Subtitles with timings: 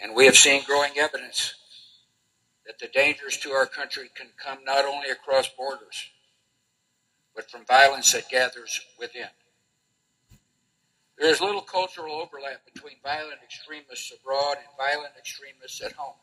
[0.00, 1.54] And we have seen growing evidence
[2.66, 6.10] that the dangers to our country can come not only across borders,
[7.34, 9.28] but from violence that gathers within.
[11.18, 16.16] There is little cultural overlap between violent extremists abroad and violent extremists at home.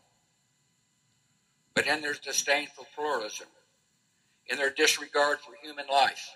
[1.73, 3.47] But in their disdain for pluralism,
[4.47, 6.29] in their disregard for human life,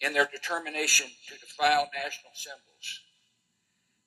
[0.00, 3.00] in their determination to defile national symbols,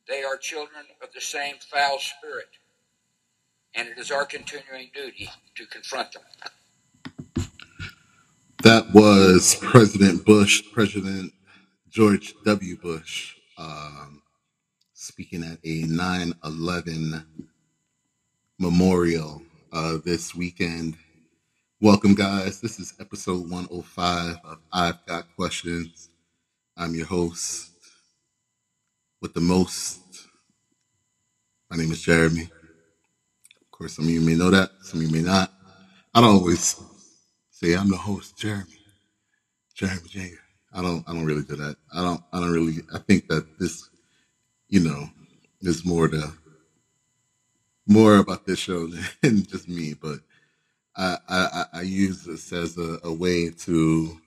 [0.10, 2.50] they are children of the same foul spirit,
[3.76, 7.46] and it is our continuing duty to confront them.
[8.64, 11.32] That was President Bush, President
[11.90, 12.76] George W.
[12.78, 14.24] Bush, um,
[14.94, 17.26] speaking at a 9 11
[18.58, 20.98] memorial uh, this weekend.
[21.80, 22.60] Welcome, guys.
[22.60, 26.10] This is episode 105 of I've Got Questions.
[26.76, 27.79] I'm your host
[29.22, 30.00] with the most.
[31.70, 32.44] My name is Jeremy.
[32.44, 35.54] Of course, some of you may know that, some of you may not.
[36.14, 36.82] I don't always
[37.52, 38.66] say I'm the host, Jeremy.
[39.74, 40.42] Jeremy Jr.
[40.74, 41.76] I don't I don't really do that.
[41.94, 43.90] I don't I don't really I think that this
[44.70, 45.10] you know
[45.62, 46.32] is more the
[47.88, 48.88] more about this show
[49.22, 50.20] than just me, but
[50.96, 54.18] I I, I use this as a, a way to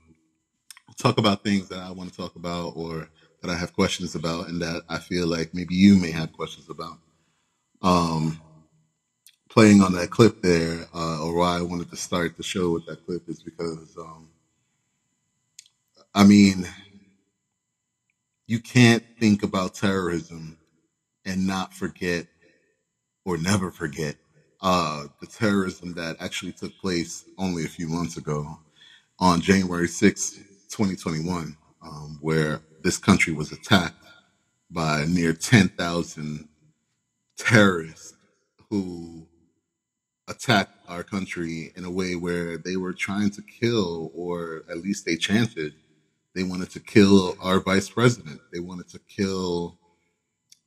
[0.96, 3.08] talk about things that I want to talk about or
[3.42, 6.70] that I have questions about and that I feel like maybe you may have questions
[6.70, 6.98] about.
[7.82, 8.40] Um
[9.50, 12.86] playing on that clip there, uh, or why I wanted to start the show with
[12.86, 14.28] that clip is because um
[16.14, 16.68] I mean,
[18.46, 20.58] you can't think about terrorism
[21.24, 22.26] and not forget
[23.24, 24.16] or never forget
[24.60, 28.58] uh, the terrorism that actually took place only a few months ago
[29.18, 30.30] on January 6,
[30.70, 33.96] 2021, um, where this country was attacked
[34.70, 36.48] by near 10,000
[37.36, 38.14] terrorists
[38.70, 39.26] who
[40.28, 45.04] attacked our country in a way where they were trying to kill, or at least
[45.04, 45.74] they chanted,
[46.34, 48.40] they wanted to kill our vice president.
[48.52, 49.78] They wanted to kill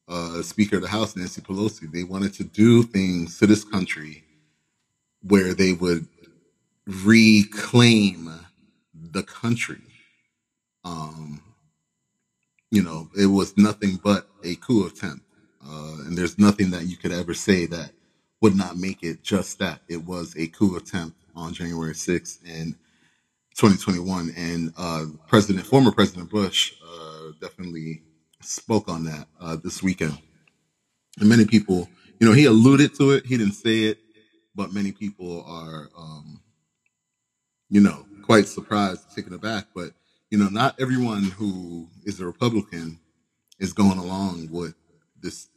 [0.08, 1.92] uh, Speaker of the House, Nancy Pelosi.
[1.92, 4.24] They wanted to do things to this country
[5.24, 6.08] where they would
[6.86, 8.32] reclaim
[8.94, 9.82] the country.
[10.86, 11.42] Um,
[12.72, 15.26] you know, it was nothing but a coup attempt.
[15.66, 17.92] Uh, and there's nothing that you could ever say that
[18.42, 19.82] would not make it just that.
[19.88, 22.40] It was a coup attempt on January 6th.
[22.48, 22.76] And
[23.56, 28.04] 2021, and uh, President, former President Bush, uh, definitely
[28.42, 30.18] spoke on that uh, this weekend.
[31.20, 33.26] And many people, you know, he alluded to it.
[33.26, 34.00] He didn't say it,
[34.56, 36.42] but many people are, um,
[37.70, 39.68] you know, quite surprised, taken aback.
[39.74, 39.92] But
[40.36, 43.00] you know, not everyone who is a Republican
[43.58, 44.74] is going along with
[45.22, 45.48] this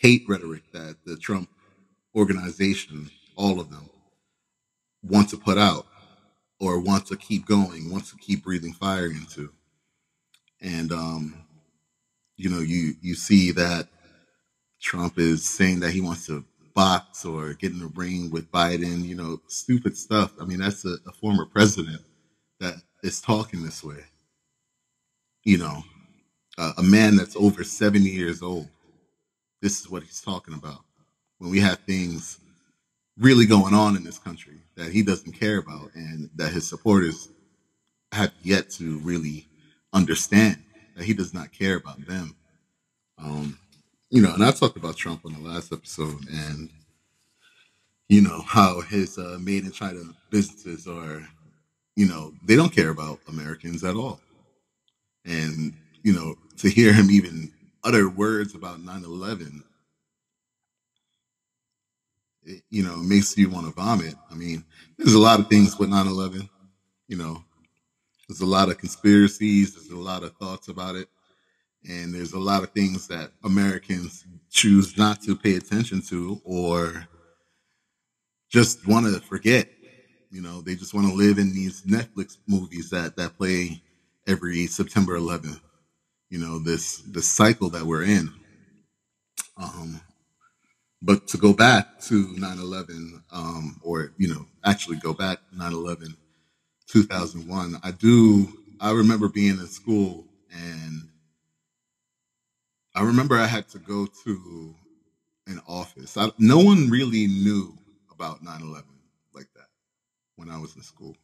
[0.00, 1.48] hate rhetoric that the Trump
[2.12, 3.88] organization, all of them,
[5.04, 5.86] want to put out
[6.58, 9.52] or wants to keep going, wants to keep breathing fire into.
[10.60, 11.44] And um,
[12.36, 13.86] you know, you you see that
[14.82, 19.04] Trump is saying that he wants to box or get in the ring with Biden,
[19.04, 20.32] you know, stupid stuff.
[20.40, 22.02] I mean, that's a, a former president
[23.02, 24.04] is talking this way.
[25.44, 25.82] You know,
[26.58, 28.68] uh, a man that's over 70 years old.
[29.62, 30.80] This is what he's talking about.
[31.38, 32.38] When we have things
[33.18, 37.28] really going on in this country that he doesn't care about and that his supporters
[38.12, 39.46] have yet to really
[39.92, 40.56] understand
[40.96, 42.34] that he does not care about them.
[43.18, 43.58] Um,
[44.10, 46.70] you know, and I talked about Trump on the last episode and,
[48.08, 51.26] you know, how his uh, made in China businesses are,
[51.98, 54.20] you know, they don't care about Americans at all.
[55.24, 59.64] And, you know, to hear him even utter words about 9 11
[62.70, 64.14] you know, makes you want to vomit.
[64.30, 64.64] I mean,
[64.96, 66.48] there's a lot of things with 9/11.
[67.06, 67.44] You know,
[68.26, 69.74] there's a lot of conspiracies.
[69.74, 71.08] There's a lot of thoughts about it,
[71.88, 77.06] and there's a lot of things that Americans choose not to pay attention to or
[78.48, 79.68] just want to forget.
[80.30, 83.82] You know, they just want to live in these Netflix movies that that play
[84.26, 85.60] every September 11th.
[86.30, 88.32] You know, this the cycle that we're in.
[89.56, 90.00] Um,
[91.00, 96.16] but to go back to 9-11 um, or you know actually go back 9-11
[96.88, 98.48] 2001 i do
[98.80, 101.08] i remember being in school and
[102.94, 104.74] i remember i had to go to
[105.46, 107.76] an office I, no one really knew
[108.12, 108.97] about 9-11 like that
[110.38, 111.16] when i was in school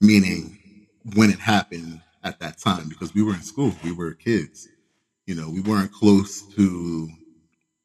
[0.00, 4.68] meaning when it happened at that time because we were in school we were kids
[5.26, 7.08] you know we weren't close to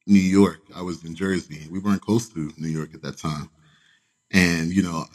[0.08, 0.60] New York.
[0.76, 1.68] I was in Jersey.
[1.70, 3.50] We weren't close to New York at that time.
[4.32, 5.06] And, you know,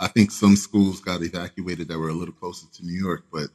[0.00, 3.48] I, think some schools got evacuated that were a little closer to New York, but,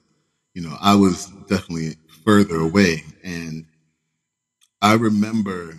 [0.54, 3.04] you know, I was definitely further away.
[3.24, 3.66] And
[4.82, 5.78] I remember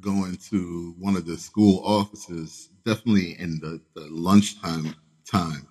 [0.00, 4.94] going to one of the school offices, definitely in the, the lunchtime
[5.30, 5.66] time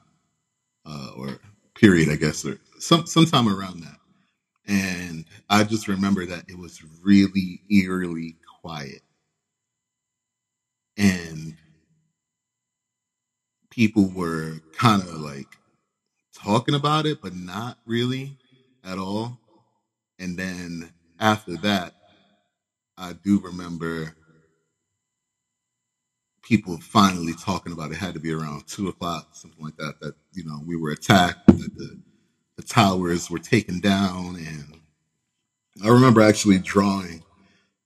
[0.85, 1.39] uh, or
[1.75, 3.97] period, I guess, or some sometime around that.
[4.67, 9.01] And I just remember that it was really eerily quiet,
[10.97, 11.55] and
[13.69, 15.47] people were kind of like
[16.35, 18.37] talking about it, but not really
[18.83, 19.39] at all.
[20.19, 21.93] And then after that,
[22.97, 24.15] I do remember
[26.43, 27.93] people finally talking about it.
[27.93, 29.99] it had to be around two o'clock, something like that.
[30.01, 31.99] That you know we were attacked, that the
[32.57, 34.79] the towers were taken down, and
[35.83, 37.23] I remember actually drawing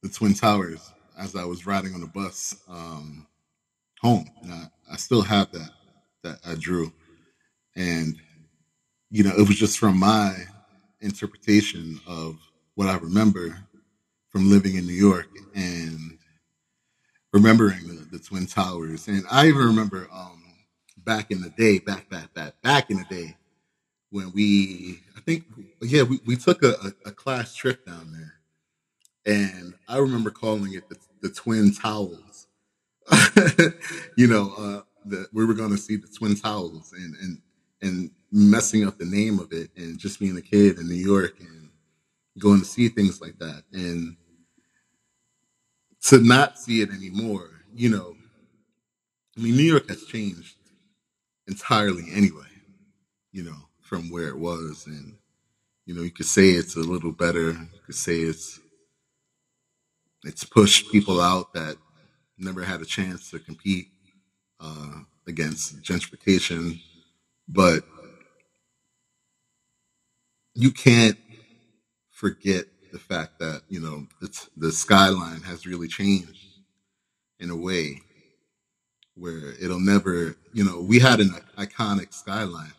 [0.01, 3.27] the twin towers as I was riding on the bus um,
[4.01, 4.25] home.
[4.49, 5.69] I, I still have that
[6.23, 6.91] that I drew,
[7.75, 8.15] and
[9.09, 10.35] you know it was just from my
[10.99, 12.37] interpretation of
[12.75, 13.57] what I remember
[14.29, 16.16] from living in New York and
[17.37, 19.07] remembering the, the Twin Towers.
[19.07, 20.41] And I even remember um,
[20.97, 23.37] back in the day, back, back, back, back in the day,
[24.09, 25.43] when we, I think,
[25.81, 28.33] yeah, we, we took a, a, a class trip down there.
[29.25, 32.47] And I remember calling it the, the Twin Towels.
[34.17, 37.41] you know, uh, that we were going to see the Twin Towers and, and,
[37.81, 41.39] and messing up the name of it and just being a kid in New York
[41.39, 41.69] and
[42.39, 43.63] going to see things like that.
[43.71, 44.17] And
[46.07, 48.15] to not see it anymore, you know,
[49.37, 50.55] I mean, New York has changed
[51.47, 52.47] entirely anyway,
[53.33, 54.85] you know, from where it was.
[54.87, 55.15] And,
[55.85, 57.51] you know, you could say it's a little better.
[57.51, 58.57] You could say it's,
[60.23, 61.75] it's pushed people out that
[62.37, 63.87] never had a chance to compete
[64.61, 66.81] uh, against gentrification.
[67.49, 67.83] But
[70.55, 71.17] you can't
[72.11, 76.45] forget the fact that, you know, it's, the skyline has really changed
[77.39, 78.01] in a way
[79.15, 82.73] where it'll never, you know, we had an iconic skyline,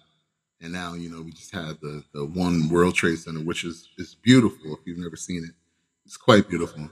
[0.61, 3.89] and now you know we just have the the one World Trade Center, which is
[3.99, 4.75] is beautiful.
[4.75, 5.53] If you've never seen it,
[6.07, 6.91] it's quite beautiful.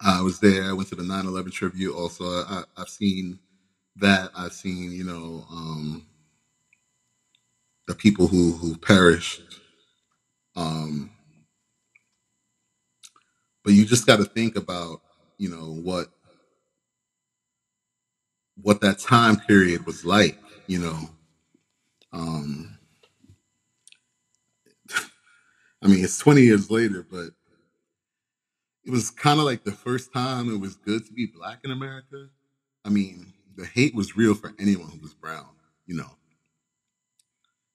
[0.00, 0.64] I was there.
[0.64, 1.94] I went to the 9/11 tribute.
[1.94, 3.38] Also, I, I've seen
[3.96, 4.30] that.
[4.36, 6.06] I've seen, you know, um,
[7.88, 9.42] the people who who perished.
[10.56, 11.10] Um,
[13.66, 15.02] but you just got to think about,
[15.38, 16.06] you know, what
[18.62, 21.10] what that time period was like, you know.
[22.12, 22.78] Um,
[25.82, 27.30] I mean, it's 20 years later, but
[28.84, 31.72] it was kind of like the first time it was good to be black in
[31.72, 32.28] America.
[32.84, 35.48] I mean, the hate was real for anyone who was brown,
[35.86, 36.12] you know.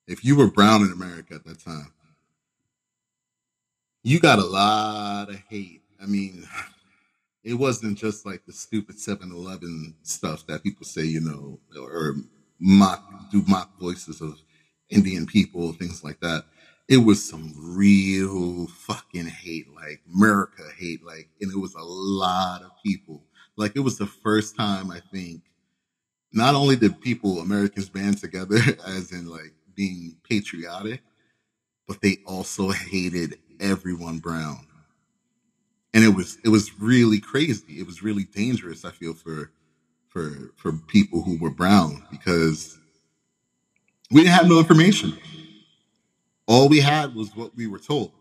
[0.07, 1.91] If you were brown in America at that time,
[4.03, 5.80] you got a lot of hate.
[6.01, 6.47] I mean,
[7.43, 12.15] it wasn't just like the stupid 7-Eleven stuff that people say, you know, or
[12.59, 14.39] mock do mock voices of
[14.89, 16.45] Indian people, things like that.
[16.89, 22.63] It was some real fucking hate, like America hate, like, and it was a lot
[22.63, 23.23] of people.
[23.55, 25.43] Like it was the first time I think
[26.33, 31.01] not only did people Americans band together as in like being patriotic,
[31.87, 34.67] but they also hated everyone brown
[35.93, 37.79] and it was it was really crazy.
[37.79, 38.85] It was really dangerous.
[38.85, 39.51] I feel for
[40.07, 42.77] for for people who were brown because
[44.09, 45.17] we didn't have no information.
[46.47, 48.11] All we had was what we were told.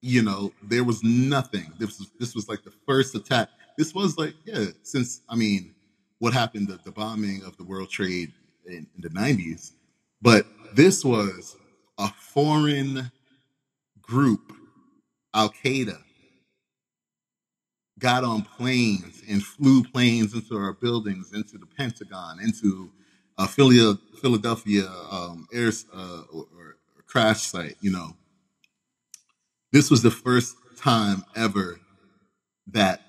[0.00, 1.72] You know, there was nothing.
[1.78, 3.48] This was this was like the first attack.
[3.76, 5.74] This was like yeah, since I mean,
[6.18, 8.32] what happened the, the bombing of the World Trade
[8.66, 9.72] in, in the nineties,
[10.22, 11.56] but this was
[11.98, 13.10] a foreign
[14.00, 14.52] group,
[15.34, 15.98] Al Qaeda
[18.02, 22.90] got on planes and flew planes into our buildings, into the Pentagon, into
[23.38, 27.76] a Philadelphia um, air uh, or, or crash site.
[27.80, 28.16] You know,
[29.70, 31.78] this was the first time ever
[32.72, 33.02] that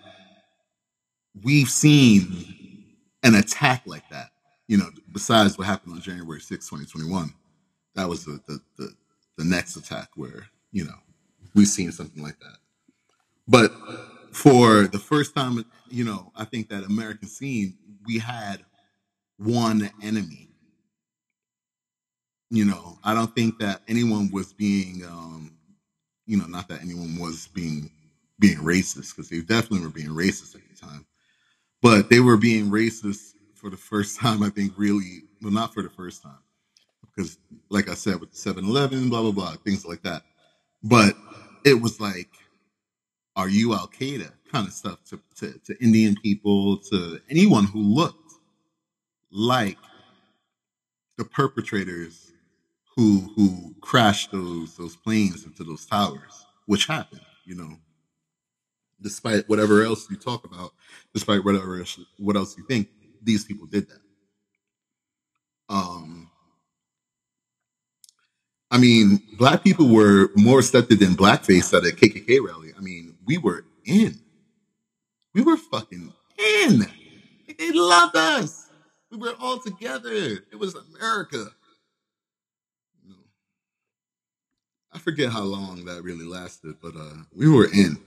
[1.44, 2.86] we've seen
[3.24, 4.30] an attack like that.
[4.68, 7.34] You know, besides what happened on January 6, 2021,
[7.96, 8.94] that was the, the, the,
[9.40, 10.96] the next attack where, you know,
[11.56, 12.58] we've seen something like that.
[13.48, 13.74] But
[14.34, 18.64] for the first time, you know, I think that American scene, we had
[19.38, 20.50] one enemy.
[22.50, 25.52] You know, I don't think that anyone was being, um,
[26.26, 27.90] you know, not that anyone was being
[28.40, 31.06] being racist because they definitely were being racist at the time.
[31.82, 35.84] But they were being racist for the first time, I think, really, well, not for
[35.84, 36.38] the first time.
[37.16, 37.38] Because,
[37.70, 40.24] like I said, with the 7 Eleven, blah, blah, blah, things like that.
[40.84, 41.16] But
[41.64, 42.30] it was like,
[43.36, 47.82] are you Al Qaeda kind of stuff to, to, to Indian people, to anyone who
[47.82, 48.34] looked
[49.32, 49.78] like
[51.18, 52.32] the perpetrators
[52.96, 57.78] who who crashed those those planes into those towers, which happened, you know.
[59.02, 60.72] Despite whatever else you talk about,
[61.14, 62.88] despite whatever else, what else you think,
[63.22, 64.00] these people did that.
[65.68, 66.30] Um,
[68.72, 72.72] I mean, black people were more accepted than blackface at a KKK rally.
[72.78, 74.20] I mean, we were in.
[75.34, 76.88] We were fucking in.
[77.58, 78.70] They loved us.
[79.12, 80.14] We were all together.
[80.14, 81.48] It was America.
[84.94, 87.98] I forget how long that really lasted, but uh, we were in.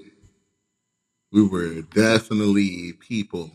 [1.33, 3.51] We were definitely people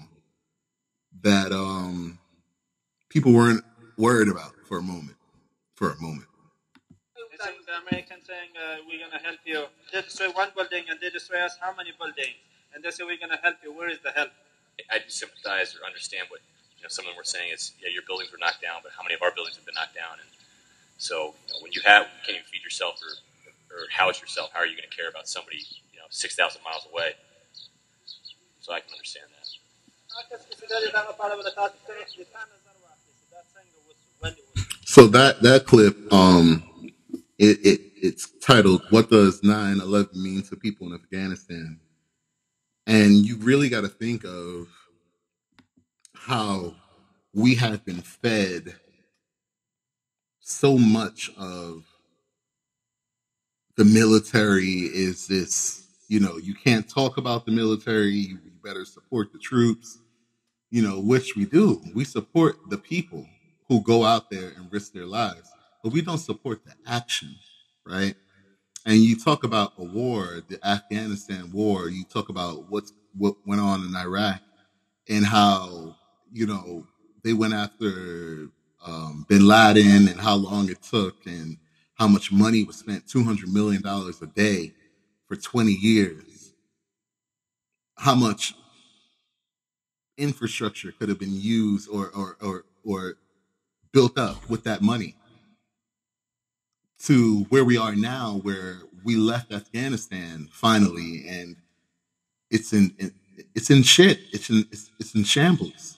[1.23, 2.19] that um
[3.09, 3.63] people weren't
[3.97, 5.17] worried about for a moment.
[5.75, 6.27] For a moment.
[7.41, 9.65] This the American saying, uh, we're going to help you.
[9.91, 12.37] They destroy one building and they destroy us how many buildings?
[12.73, 13.73] And they say, we're going to help you.
[13.73, 14.29] Where is the help?
[14.93, 16.41] I do sympathize or understand what
[16.77, 16.89] you know.
[16.89, 19.15] Some of them were saying is, yeah, your buildings were knocked down, but how many
[19.17, 20.21] of our buildings have been knocked down?
[20.21, 20.29] And
[20.97, 23.13] so, you know, when you have, you can't even feed yourself or,
[23.73, 26.61] or house yourself, how are you going to care about somebody, you know, six thousand
[26.61, 27.17] miles away?
[28.61, 29.49] So I can understand that.
[34.85, 36.63] So that that clip, um,
[37.41, 41.79] it, it it's titled "What Does 9/11 Mean to People in Afghanistan?"
[42.87, 44.67] And you really got to think of
[46.15, 46.75] how
[47.33, 48.75] we have been fed
[50.41, 51.85] so much of
[53.77, 59.31] the military is this, you know, you can't talk about the military, you better support
[59.33, 59.99] the troops,
[60.69, 61.81] you know, which we do.
[61.95, 63.25] We support the people
[63.67, 65.49] who go out there and risk their lives,
[65.83, 67.35] but we don't support the action,
[67.85, 68.15] right?
[68.85, 73.61] And you talk about a war, the Afghanistan war, you talk about what's what went
[73.61, 74.41] on in Iraq
[75.09, 75.95] and how,
[76.31, 76.87] you know,
[77.23, 78.47] they went after
[78.85, 81.57] um, bin Laden and how long it took and
[81.95, 84.73] how much money was spent $200 million a day
[85.27, 86.53] for 20 years.
[87.97, 88.55] How much
[90.17, 93.15] infrastructure could have been used or, or, or, or
[93.91, 95.15] built up with that money
[97.05, 101.55] to where we are now, where we left Afghanistan finally, and
[102.49, 102.93] it's in,
[103.55, 104.19] it's in shit.
[104.31, 105.97] It's in it's, it's in shambles.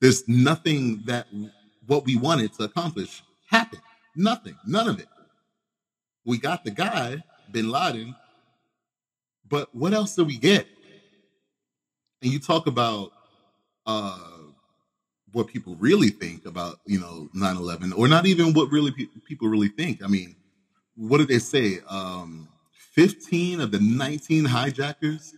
[0.00, 1.26] There's nothing that
[1.86, 3.82] what we wanted to accomplish happened.
[4.14, 4.56] Nothing.
[4.66, 5.08] None of it.
[6.24, 8.14] We got the guy, Bin Laden,
[9.48, 10.66] but what else did we get?
[12.22, 13.12] And you talk about
[13.86, 14.18] uh,
[15.36, 19.48] what people really think about, you know, 9-11, or not even what really pe- people
[19.48, 20.02] really think.
[20.02, 20.34] I mean,
[20.94, 21.80] what did they say?
[21.90, 22.48] Um,
[22.94, 25.34] 15 of the 19 hijackers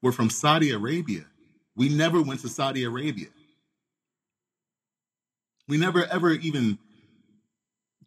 [0.00, 1.26] were from Saudi Arabia.
[1.76, 3.26] We never went to Saudi Arabia.
[5.68, 6.78] We never ever even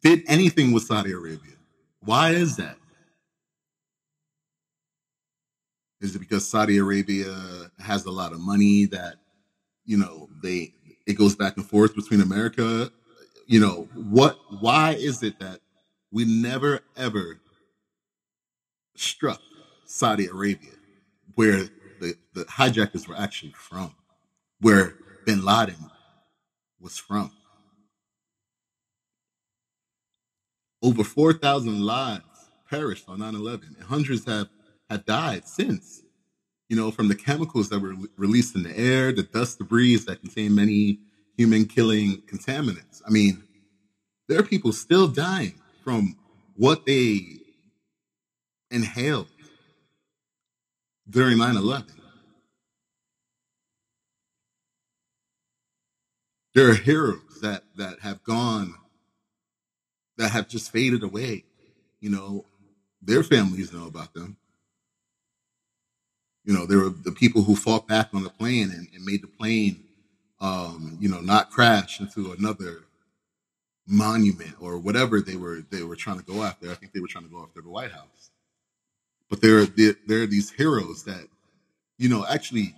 [0.02, 1.58] did anything with Saudi Arabia.
[2.00, 2.78] Why is that?
[6.02, 9.18] Is it because Saudi Arabia has a lot of money that,
[9.86, 10.74] you know, they
[11.06, 12.92] it goes back and forth between America?
[13.48, 15.60] You know, what why is it that
[16.12, 17.40] we never ever
[18.96, 19.40] struck
[19.86, 20.72] Saudi Arabia,
[21.36, 21.70] where
[22.00, 23.94] the, the hijackers were actually from,
[24.62, 24.96] where
[25.26, 25.92] bin Laden
[26.80, 27.32] was from?
[30.82, 32.24] Over 4,000 lives
[32.70, 34.48] perished on 9 11, and hundreds have,
[34.90, 36.04] have died since.
[36.76, 40.20] You know, from the chemicals that were released in the air, the dust debris that
[40.20, 41.00] contain many
[41.38, 43.02] human killing contaminants.
[43.08, 43.46] I mean,
[44.28, 45.54] there are people still dying
[45.86, 46.18] from
[46.58, 47.22] what they
[48.72, 49.30] inhaled
[51.10, 51.88] during 9 11.
[56.56, 58.76] There are heroes that, that have gone,
[60.18, 61.46] that have just faded away.
[62.02, 62.46] You know,
[63.02, 64.36] their families know about them.
[66.46, 69.24] You know, there were the people who fought back on the plane and, and made
[69.24, 69.84] the plane,
[70.40, 72.84] um, you know, not crash into another
[73.88, 76.72] monument or whatever they were they were trying to go after.
[76.72, 78.32] I think they were trying to go after the White House.
[79.30, 81.28] But there are there, there are these heroes that,
[81.98, 82.76] you know, actually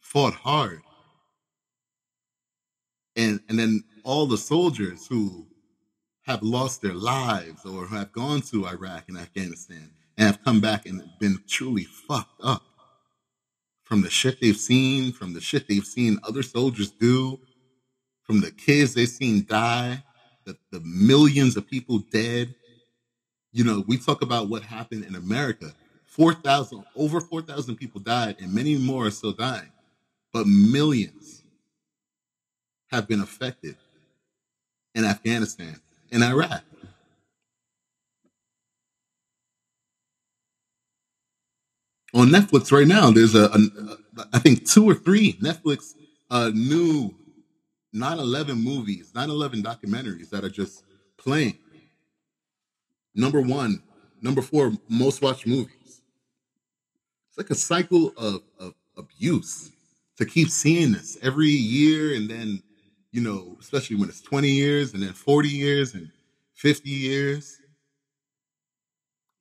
[0.00, 0.82] fought hard.
[3.16, 5.46] And and then all the soldiers who
[6.22, 10.84] have lost their lives or have gone to Iraq and Afghanistan and have come back
[10.86, 12.62] and been truly fucked up
[13.88, 17.40] from the shit they've seen, from the shit they've seen other soldiers do,
[18.22, 20.04] from the kids they've seen die,
[20.44, 22.54] the, the millions of people dead.
[23.50, 25.72] You know, we talk about what happened in America.
[26.04, 29.72] 4,000, over 4,000 people died, and many more are still dying.
[30.34, 31.42] But millions
[32.90, 33.76] have been affected
[34.94, 35.80] in Afghanistan
[36.12, 36.62] and Iraq.
[42.14, 45.94] On Netflix right now, there's a, a I think two or three Netflix
[46.30, 47.14] uh, new
[47.94, 50.84] 9/11 movies, 9/11 documentaries that are just
[51.18, 51.58] playing.
[53.14, 53.82] Number one,
[54.22, 56.02] number four, most watched movies.
[57.28, 59.70] It's like a cycle of, of abuse
[60.16, 62.62] to keep seeing this every year, and then
[63.12, 66.10] you know, especially when it's 20 years, and then 40 years, and
[66.54, 67.58] 50 years,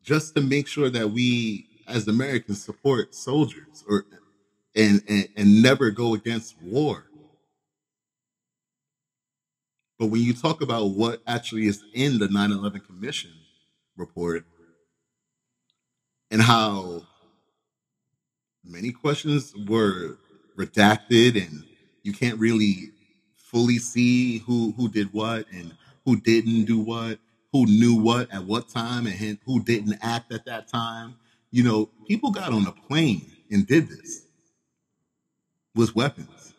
[0.04, 4.06] just to make sure that we, as Americans, support soldiers or
[4.76, 7.06] and and, and never go against war.
[10.00, 13.32] But when you talk about what actually is in the 9 11 Commission
[13.96, 14.46] report
[16.30, 17.04] and how
[18.64, 20.18] many questions were
[20.56, 21.64] redacted and
[22.04, 22.92] you can't really
[23.36, 25.74] fully see who, who did what and
[26.06, 27.20] who didn't do what,
[27.52, 31.16] who knew what at what time and who didn't act at that time.
[31.52, 34.26] You know, people got on a plane and did this
[35.76, 36.54] with weapons.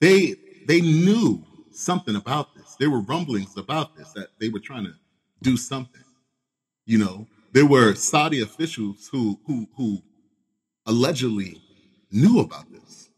[0.00, 0.36] They
[0.66, 2.76] they knew something about this.
[2.78, 4.94] There were rumblings about this that they were trying to
[5.42, 6.02] do something.
[6.86, 10.02] You know, there were Saudi officials who who who
[10.86, 11.60] allegedly
[12.12, 13.10] knew about this.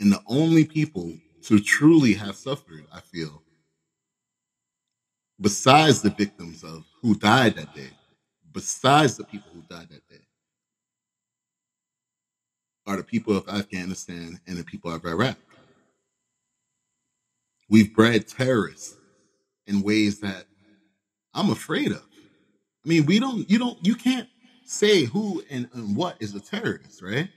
[0.00, 3.42] And the only people to truly have suffered, I feel,
[5.40, 7.90] besides the victims of who died that day,
[8.52, 10.22] besides the people who died that day,
[12.86, 15.36] are the people of Afghanistan and the people of Iraq.
[17.68, 18.96] We've bred terrorists
[19.66, 20.46] in ways that
[21.34, 22.02] I'm afraid of.
[22.84, 24.28] I mean, we don't, you don't, you can't
[24.64, 27.28] say who and, and what is a terrorist, right?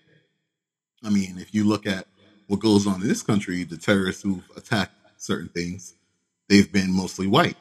[1.03, 2.07] I mean, if you look at
[2.47, 5.95] what goes on in this country, the terrorists who've attacked certain things,
[6.47, 7.57] they've been mostly white.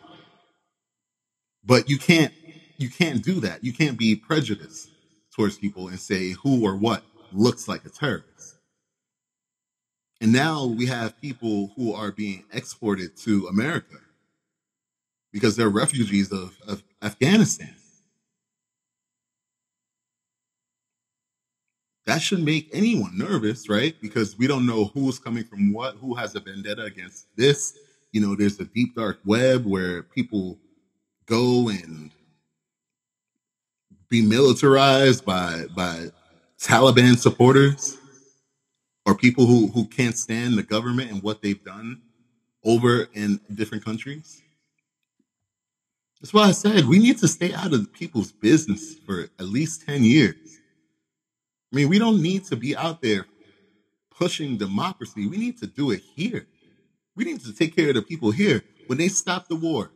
[1.64, 2.33] But you can't
[2.79, 3.62] you can't do that.
[3.62, 4.90] You can't be prejudiced
[5.35, 8.57] towards people and say who or what looks like a terrorist.
[10.20, 13.96] And now we have people who are being exported to America
[15.33, 17.75] because they're refugees of, of Afghanistan.
[22.07, 23.94] That should make anyone nervous, right?
[24.01, 27.79] Because we don't know who's coming from what, who has a vendetta against this.
[28.12, 30.59] You know, there's a deep dark web where people
[31.31, 32.11] go and
[34.09, 36.09] be militarized by by
[36.61, 37.97] Taliban supporters
[39.07, 42.03] or people who, who can't stand the government and what they've done
[42.64, 44.43] over in different countries.
[46.21, 49.87] That's why I said we need to stay out of people's business for at least
[49.87, 50.59] 10 years.
[51.73, 53.25] I mean, we don't need to be out there
[54.11, 55.29] pushing democracy.
[55.29, 56.47] We need to do it here.
[57.14, 58.62] We need to take care of the people here.
[58.88, 59.90] When they stop the war,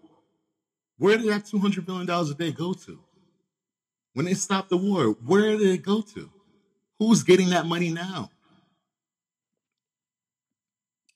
[0.98, 3.00] where did that $200 billion a day go to?
[4.12, 6.30] When they stopped the war, where did it go to?
[6.98, 8.30] Who's getting that money now?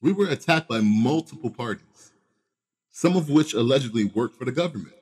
[0.01, 2.13] We were attacked by multiple parties,
[2.91, 4.95] some of which allegedly work for the government.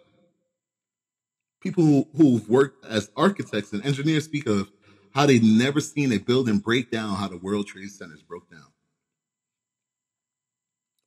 [1.61, 4.71] People who, who've worked as architects and engineers speak of
[5.15, 8.67] how they've never seen a building break down how the World Trade Centers broke down.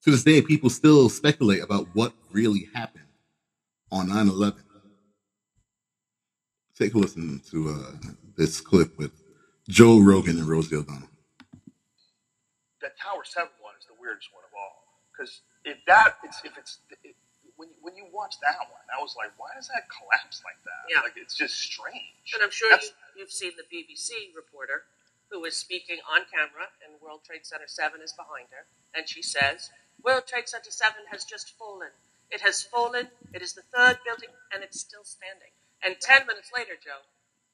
[0.04, 3.09] To this day, people still speculate about what really happened
[3.92, 4.64] on 9 11.
[6.78, 9.12] Take a listen to uh, this clip with
[9.68, 11.10] Joe Rogan and Rosie O'Donnell.
[12.82, 14.88] That Tower 7 one is the weirdest one of all.
[15.12, 17.16] Because if that, it's, if it's, it,
[17.58, 20.88] when, when you watch that one, I was like, why does that collapse like that?
[20.88, 21.04] Yeah.
[21.04, 22.32] Like, it's just strange.
[22.34, 24.88] And I'm sure That's- you, you've seen the BBC reporter
[25.30, 28.66] who is speaking on camera, and World Trade Center 7 is behind her,
[28.98, 29.70] and she says,
[30.02, 31.94] World Trade Center 7 has just fallen.
[32.30, 33.10] It has fallen.
[33.34, 35.50] It is the third building, and it's still standing.
[35.82, 37.02] And 10 minutes later, Joe,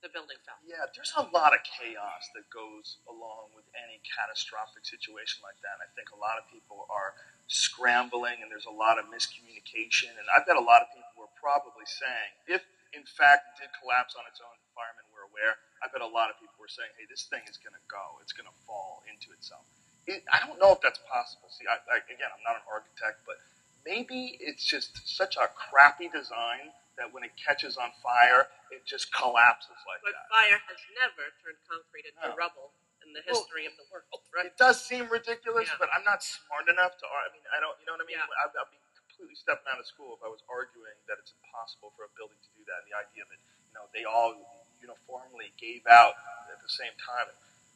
[0.04, 0.60] the building fell.
[0.62, 5.82] Yeah, there's a lot of chaos that goes along with any catastrophic situation like that.
[5.82, 7.18] And I think a lot of people are
[7.50, 10.14] scrambling and there's a lot of miscommunication.
[10.14, 12.62] And I bet a lot of people were probably saying, if
[12.94, 16.10] in fact it did collapse on its own, the firemen were aware, I bet a
[16.10, 18.22] lot of people were saying, hey, this thing is going to go.
[18.22, 19.66] It's going to fall into itself.
[20.06, 21.50] It, I don't know if that's possible.
[21.50, 23.42] See, I, I, again, I'm not an architect, but
[23.86, 29.12] maybe it's just such a crappy design that when it catches on fire, it just
[29.14, 30.26] collapses like But that.
[30.32, 32.36] But fire has never turned concrete into No.
[32.36, 32.72] rubble
[33.06, 34.48] in the Well, history of the world, right?
[34.48, 35.78] It does seem ridiculous, Yeah.
[35.78, 37.06] but I'm not smart enough to.
[37.06, 37.78] I mean, I don't.
[37.80, 38.18] You know what I mean?
[38.18, 38.42] Yeah.
[38.44, 41.92] I'd, I'd be completely stepping out of school if I was arguing that it's impossible
[42.00, 42.82] for a building to do that.
[42.84, 44.34] And the idea that you know they all
[44.82, 46.16] uniformly gave out
[46.52, 47.28] at the same time,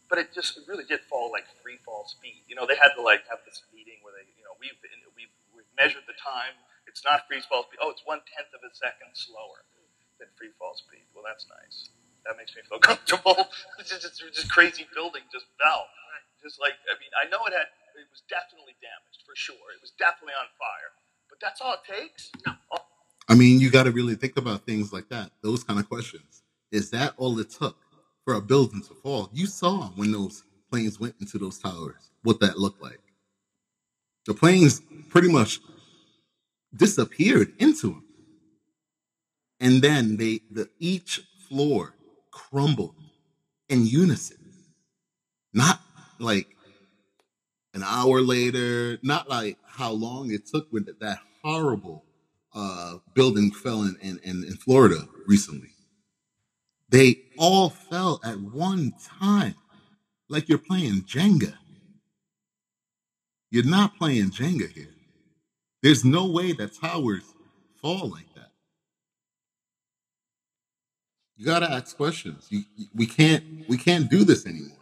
[0.08, 2.41] but it just it really did fall like free fall speed.
[2.48, 5.13] You know, they had to like have this meeting where they, you know, we've we've,
[5.15, 5.36] we've
[5.80, 6.54] measured the time.
[6.86, 7.80] It's not free fall speed.
[7.80, 9.63] Oh, it's one tenth of a second slower
[10.20, 11.08] than free fall speed.
[11.15, 11.89] Well, that's nice.
[12.28, 13.48] That makes me feel comfortable.
[13.80, 15.88] It's just, it's just crazy building just fell.
[16.44, 17.68] Just like I mean, I know it had
[18.00, 19.60] it was definitely damaged for sure.
[19.76, 20.92] It was definitely on fire.
[21.30, 22.32] But that's all it takes.
[22.46, 22.54] No.
[23.28, 25.32] I mean, you got to really think about things like that.
[25.44, 26.44] Those kind of questions.
[26.72, 27.78] Is that all it took
[28.26, 29.30] for a building to fall?
[29.34, 33.00] You saw when those planes went into those towers what that looked like.
[34.30, 35.60] The planes pretty much
[36.76, 38.04] disappeared into them,
[39.60, 41.96] and then they the each floor
[42.30, 42.94] crumbled
[43.70, 44.38] in unison.
[45.52, 45.82] Not
[46.20, 46.56] like
[47.74, 52.06] an hour later, not like how long it took when that horrible
[52.54, 55.72] uh, building fell in, in, in Florida recently.
[56.88, 59.56] They all fell at one time,
[60.28, 61.56] like you're playing Jenga.
[63.52, 64.94] You're not playing Jenga here.
[65.82, 67.24] There's no way that towers
[67.82, 68.52] fall like that.
[71.38, 72.48] You gotta ask questions.
[72.50, 74.78] You, we can't we can't do this anymore.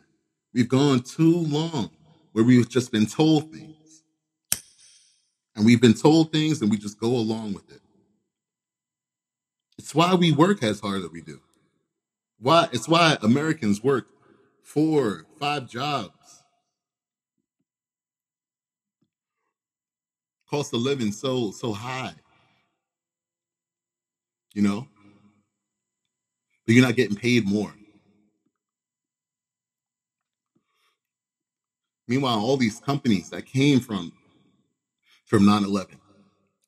[0.54, 1.92] We've gone too long
[2.32, 4.04] where we've just been told things.
[5.56, 7.82] And we've been told things and we just go along with it.
[9.78, 11.40] It's why we work as hard as we do.
[12.40, 14.08] Why it's why Americans work
[14.64, 16.17] four, five jobs.
[20.50, 22.14] Cost of living so so high.
[24.54, 24.88] You know?
[26.66, 27.74] But you're not getting paid more.
[32.08, 34.14] Meanwhile, all these companies that came from
[35.26, 36.00] from 9/11,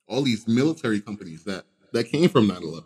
[0.08, 2.86] all these military companies that that came from 9/11,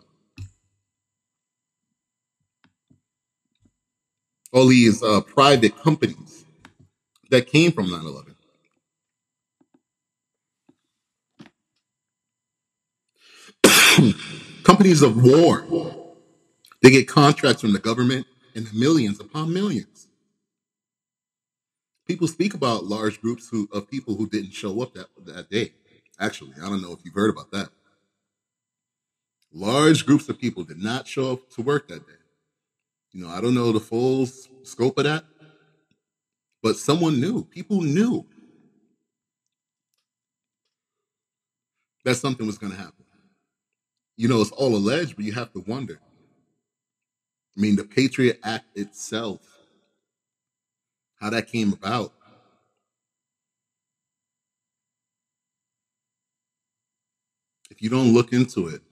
[4.52, 6.44] all these uh, private companies
[7.30, 8.33] that came from 9/11.
[14.64, 15.64] companies of war.
[16.82, 20.08] They get contracts from the government in the millions upon millions.
[22.06, 25.72] People speak about large groups who, of people who didn't show up that, that day.
[26.20, 27.70] Actually, I don't know if you've heard about that.
[29.52, 32.12] Large groups of people did not show up to work that day.
[33.12, 34.26] You know, I don't know the full
[34.64, 35.24] scope of that,
[36.62, 37.44] but someone knew.
[37.44, 38.26] People knew
[42.04, 43.03] that something was going to happen.
[44.16, 46.00] You know, it's all alleged, but you have to wonder.
[47.56, 49.40] I mean, the Patriot Act itself,
[51.20, 52.12] how that came about.
[57.70, 58.82] If you don't look into it,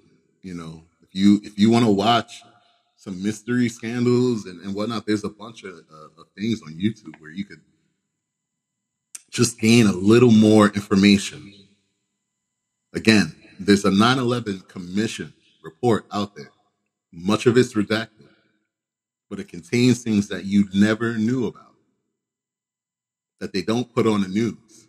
[0.43, 2.43] you know, if you if you want to watch
[2.97, 7.21] some mystery scandals and, and whatnot, there's a bunch of, uh, of things on YouTube
[7.21, 7.61] where you could
[9.31, 11.53] just gain a little more information.
[12.95, 13.35] Again,
[13.67, 16.53] there's a 9/11 Commission report out there.
[17.13, 18.29] Much of it's redacted,
[19.29, 21.75] but it contains things that you never knew about,
[23.39, 24.87] that they don't put on the news,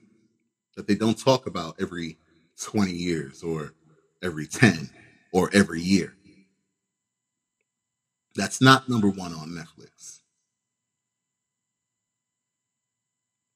[0.76, 2.18] that they don't talk about every
[2.62, 3.74] 20 years or
[4.22, 4.90] every 10
[5.32, 6.16] or every year.
[8.36, 10.22] That's not number one on Netflix.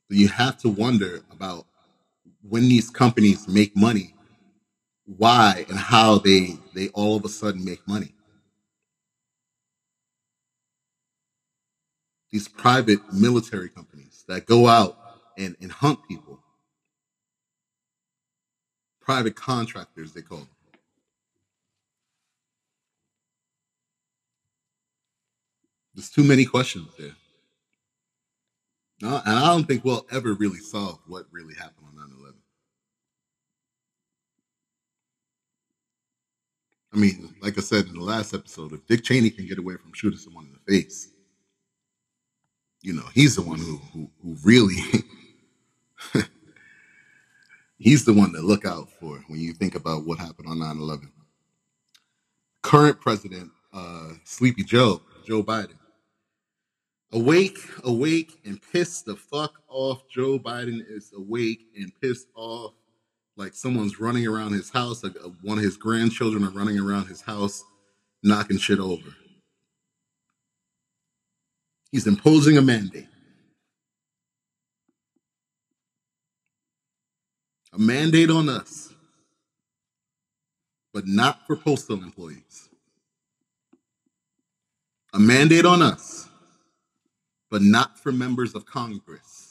[0.10, 1.66] You have to wonder about
[2.42, 4.14] when these companies make money,
[5.08, 8.14] why and how they they all of a sudden make money.
[12.30, 14.98] These private military companies that go out
[15.38, 16.40] and, and hunt people.
[19.00, 20.50] Private contractors, they call them.
[25.96, 27.16] There's too many questions there.
[29.02, 32.27] No, and I don't think we'll ever really solve what really happened on 9 11.
[36.98, 39.76] I mean, like I said in the last episode, if Dick Cheney can get away
[39.76, 41.12] from shooting someone in the face,
[42.82, 44.82] you know, he's the one who who, who really
[47.78, 51.12] he's the one to look out for when you think about what happened on 9-11
[52.64, 55.78] current president uh, sleepy joe joe biden.
[57.12, 60.10] Awake awake and piss the fuck off.
[60.10, 62.74] Joe biden is awake and pissed off
[63.38, 67.06] like someone's running around his house, like uh, one of his grandchildren are running around
[67.06, 67.64] his house,
[68.24, 69.16] knocking shit over.
[71.92, 73.08] He's imposing a mandate.
[77.74, 78.94] A mandate on us,
[80.94, 82.70] but not for postal employees.
[85.14, 86.28] A mandate on us,
[87.52, 89.47] but not for members of Congress.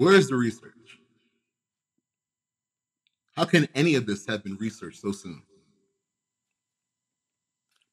[0.00, 0.98] Where is the research?
[3.36, 5.42] How can any of this have been researched so soon?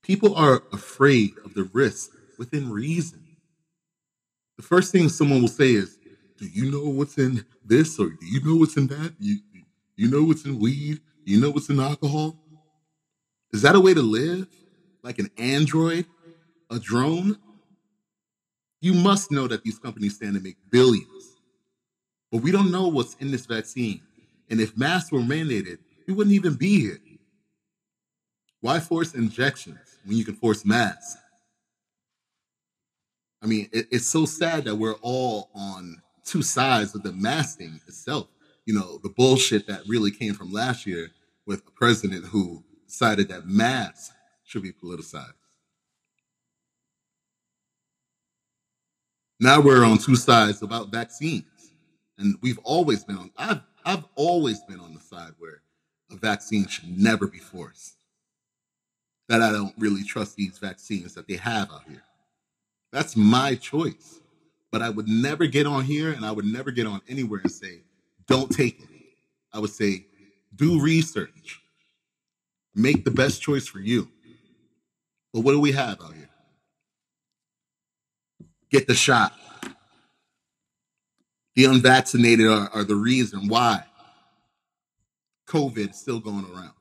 [0.04, 3.22] People are afraid of the risk within reason.
[4.56, 5.98] The first thing someone will say is,
[6.39, 9.13] Do you know what's in this or do you know what's in that?
[9.20, 9.39] You,
[9.98, 11.02] you know what's in weed?
[11.26, 12.38] You know what's in alcohol?
[13.52, 14.48] Is that a way to live?
[15.04, 16.06] Like an android?
[16.70, 17.38] A drone?
[18.80, 21.27] You must know that these companies stand to make billions.
[22.32, 24.02] But we don't know what's in this vaccine.
[24.50, 27.00] And if masks were mandated, we wouldn't even be here.
[28.62, 31.18] Why force injections when you can force masks?
[33.42, 37.80] I mean, it, it's so sad that we're all on two sides of the masking
[37.88, 38.28] itself.
[38.66, 41.12] You know, the bullshit that really came from last year
[41.46, 44.12] with a president who decided that masks
[44.44, 45.34] should be politicized.
[49.40, 51.46] Now we're on two sides about vaccines.
[52.17, 55.62] And we've always been on I've I've always been on the side where
[56.12, 57.95] a vaccine should never be forced.
[59.30, 62.03] That I don't really trust these vaccines that they have out here.
[62.91, 64.21] That's my choice.
[64.71, 67.51] But I would never get on here and I would never get on anywhere and
[67.51, 67.82] say,
[68.27, 68.88] don't take it.
[69.53, 70.06] I would say,
[70.56, 71.62] do research.
[72.75, 74.10] Make the best choice for you.
[75.34, 76.30] But what do we have out here?
[78.69, 79.34] Get the shot.
[81.58, 83.82] The unvaccinated are, are the reason why
[85.50, 86.78] COVID is still going around.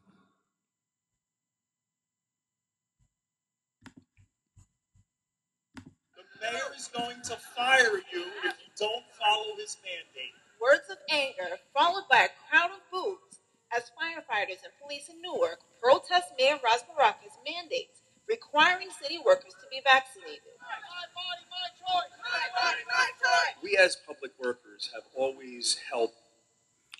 [6.12, 10.36] The mayor is going to fire you if you don't follow his mandate.
[10.60, 13.40] Words of anger, followed by a crowd of boos,
[13.74, 19.66] as firefighters and police in Newark protest Mayor Ras Baraka's mandates requiring city workers to
[19.70, 20.52] be vaccinated.
[23.62, 26.14] We as public workers have always helped.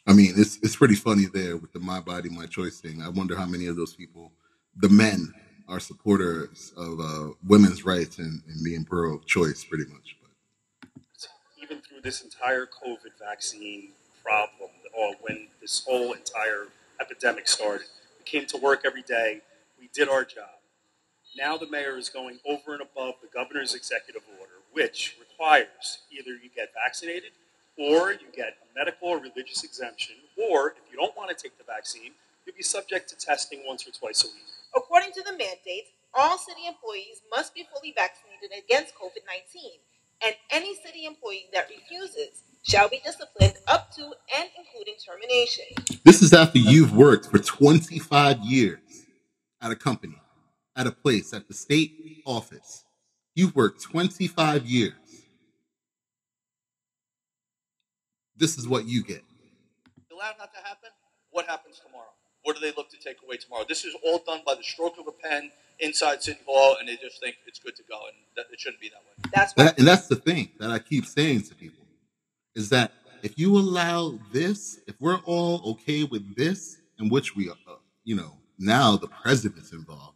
[0.07, 3.03] I mean, it's it's pretty funny there with the "my body, my choice" thing.
[3.03, 4.33] I wonder how many of those people,
[4.77, 5.33] the men,
[5.69, 10.17] are supporters of uh, women's rights and, and being pro-choice, pretty much.
[10.23, 10.31] But
[11.63, 13.91] even through this entire COVID vaccine
[14.25, 16.69] problem, or when this whole entire
[17.01, 17.87] epidemic started,
[18.19, 19.43] we came to work every day.
[19.79, 20.51] We did our job.
[21.37, 26.33] Now the mayor is going over and above the governor's executive order, which requires either
[26.33, 27.33] you get vaccinated
[27.79, 30.17] or you get a medical or religious exemption,
[30.51, 32.13] or if you don't want to take the vaccine,
[32.45, 34.45] you'll be subject to testing once or twice a week.
[34.77, 39.73] According to the mandates, all city employees must be fully vaccinated against COVID 19,
[40.27, 45.65] and any city employee that refuses shall be disciplined up to and including termination.
[46.05, 49.07] this is after you've worked for 25 years
[49.63, 50.21] at a company,
[50.75, 52.86] at a place, at the state office.
[53.37, 54.95] You've worked 25 years.
[58.35, 59.23] This is what you get.
[60.11, 60.89] allow that to happen,
[61.31, 62.09] what happens tomorrow?
[62.45, 63.65] What do they look to take away tomorrow?
[63.69, 66.97] This is all done by the stroke of a pen inside City Hall, and they
[66.97, 69.31] just think it's good to go, and that, it shouldn't be that way.
[69.35, 71.85] That's why That, and that's the thing that I keep saying to people
[72.55, 77.51] is that if you allow this, if we're all okay with this, in which we
[77.51, 80.16] are, uh, you know, now the president's involved,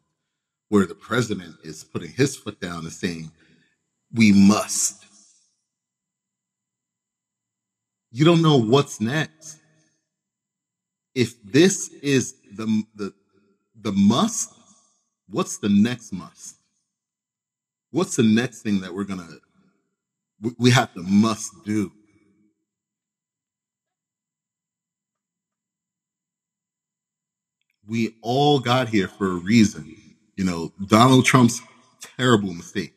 [0.71, 3.31] where the president is putting his foot down and saying,
[4.15, 5.05] we must.
[8.13, 9.59] You don't know what's next.
[11.15, 13.13] If this is the, the,
[13.81, 14.53] the must,
[15.29, 16.57] what's the next must?
[17.91, 19.41] What's the next thing that we're going to
[20.41, 21.93] we- we have to must do.
[27.87, 30.00] We all got here for a reason.
[30.41, 31.61] You know, Donald Trump's
[32.17, 32.95] terrible mistake.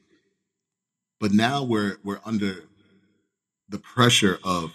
[1.20, 2.64] But now we're we're under
[3.68, 4.72] the pressure of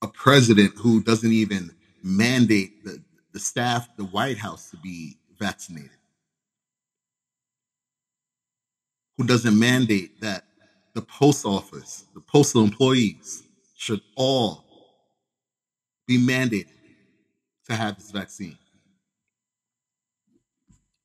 [0.00, 3.02] a president who doesn't even mandate the,
[3.34, 5.90] the staff, the White House to be vaccinated.
[9.18, 10.46] Who doesn't mandate that
[10.94, 13.42] the post office, the postal employees
[13.76, 14.64] should all
[16.06, 16.68] be mandated
[17.68, 18.56] to have this vaccine.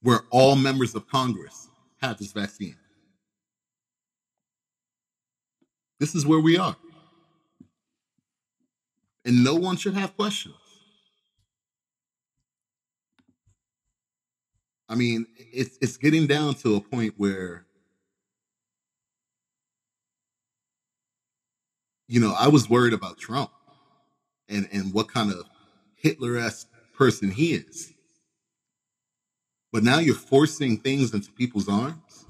[0.01, 1.69] Where all members of Congress
[2.01, 2.77] have this vaccine.
[5.99, 6.75] This is where we are.
[9.25, 10.55] and no one should have questions.
[14.89, 17.65] I mean, it's it's getting down to a point where
[22.07, 23.51] you know, I was worried about Trump
[24.49, 25.43] and and what kind of
[25.95, 27.93] Hitler-esque person he is.
[29.71, 32.25] But now you're forcing things into people's arms.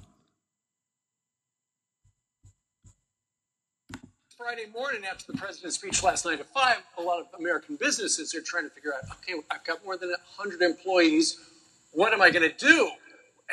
[4.35, 8.33] Friday morning after the president's speech last night at 5, a lot of American businesses
[8.33, 11.37] are trying to figure out okay, I've got more than 100 employees.
[11.91, 12.89] What am I going to do?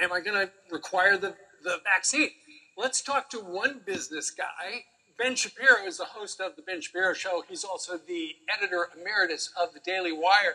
[0.00, 2.30] Am I going to require the, the vaccine?
[2.76, 4.84] Let's talk to one business guy.
[5.18, 7.42] Ben Shapiro is the host of The Ben Shapiro Show.
[7.48, 10.54] He's also the editor emeritus of The Daily Wire.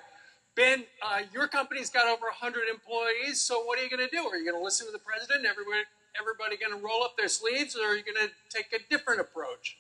[0.56, 4.28] Ben, uh, your company's got over 100 employees, so what are you going to do?
[4.28, 5.46] Are you going to listen to the president?
[5.46, 5.84] Everybody,
[6.20, 9.22] everybody going to roll up their sleeves, or are you going to take a different
[9.22, 9.78] approach?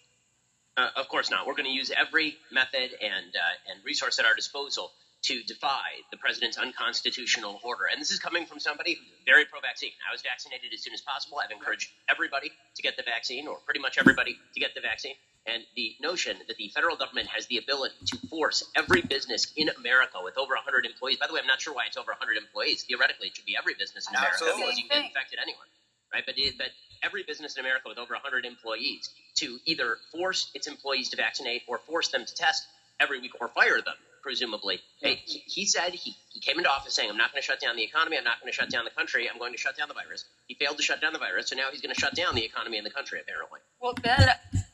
[0.77, 1.45] Uh, of course not.
[1.45, 4.91] We're going to use every method and uh, and resource at our disposal
[5.23, 7.91] to defy the president's unconstitutional order.
[7.91, 9.91] And this is coming from somebody who's very pro vaccine.
[10.07, 11.39] I was vaccinated as soon as possible.
[11.43, 15.15] I've encouraged everybody to get the vaccine, or pretty much everybody to get the vaccine.
[15.47, 19.69] And the notion that the federal government has the ability to force every business in
[19.69, 22.37] America with over 100 employees, by the way, I'm not sure why it's over 100
[22.37, 22.83] employees.
[22.83, 24.61] Theoretically, it should be every business in America Absolutely.
[24.61, 25.65] because you can get infected anywhere.
[26.13, 26.69] Right, but it, but
[27.03, 31.61] every business in America with over 100 employees to either force its employees to vaccinate
[31.67, 32.65] or force them to test
[32.99, 34.79] every week or fire them presumably.
[35.01, 37.59] Hey, he, he said he, he came into office saying, I'm not going to shut
[37.59, 38.17] down the economy.
[38.17, 39.29] I'm not going to shut down the country.
[39.29, 40.25] I'm going to shut down the virus.
[40.47, 42.45] He failed to shut down the virus, so now he's going to shut down the
[42.45, 43.59] economy and the country, apparently.
[43.81, 44.29] Well, Ben,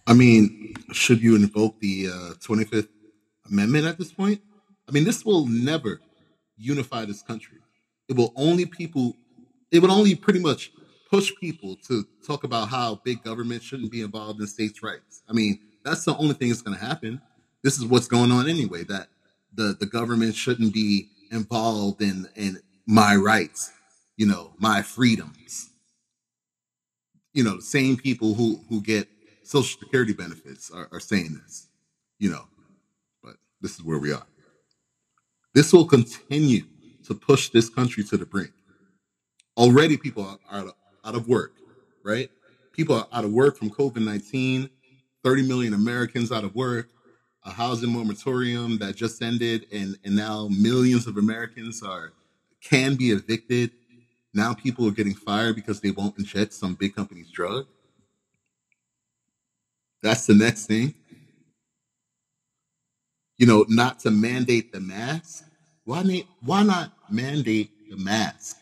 [0.07, 2.89] I mean, should you invoke the uh, 25th
[3.49, 4.41] Amendment at this point?
[4.87, 6.01] I mean, this will never
[6.57, 7.57] unify this country.
[8.07, 9.15] It will only people,
[9.71, 10.71] it would only pretty much
[11.09, 15.23] push people to talk about how big government shouldn't be involved in states' rights.
[15.29, 17.21] I mean, that's the only thing that's going to happen.
[17.63, 18.83] This is what's going on anyway.
[18.83, 19.07] That
[19.53, 23.71] the the government shouldn't be involved in in my rights,
[24.17, 25.69] you know, my freedoms.
[27.33, 29.07] You know, the same people who who get
[29.45, 31.67] social security benefits are, are saying this,
[32.19, 32.45] you know,
[33.23, 34.25] but this is where we are.
[35.53, 36.63] This will continue
[37.05, 38.51] to push this country to the brink.
[39.57, 40.73] Already, people are out of,
[41.05, 41.53] out of work,
[42.03, 42.29] right?
[42.73, 44.69] People are out of work from COVID 19,
[45.23, 46.89] 30 million Americans out of work,
[47.45, 52.11] a housing moratorium that just ended, and, and now millions of Americans are
[52.61, 53.71] can be evicted.
[54.33, 57.67] Now people are getting fired because they won't inject some big company's drug.
[60.05, 60.93] That's the next thing.
[63.39, 65.45] You know, not to mandate the mask.
[65.83, 68.55] Why, why not mandate the mask?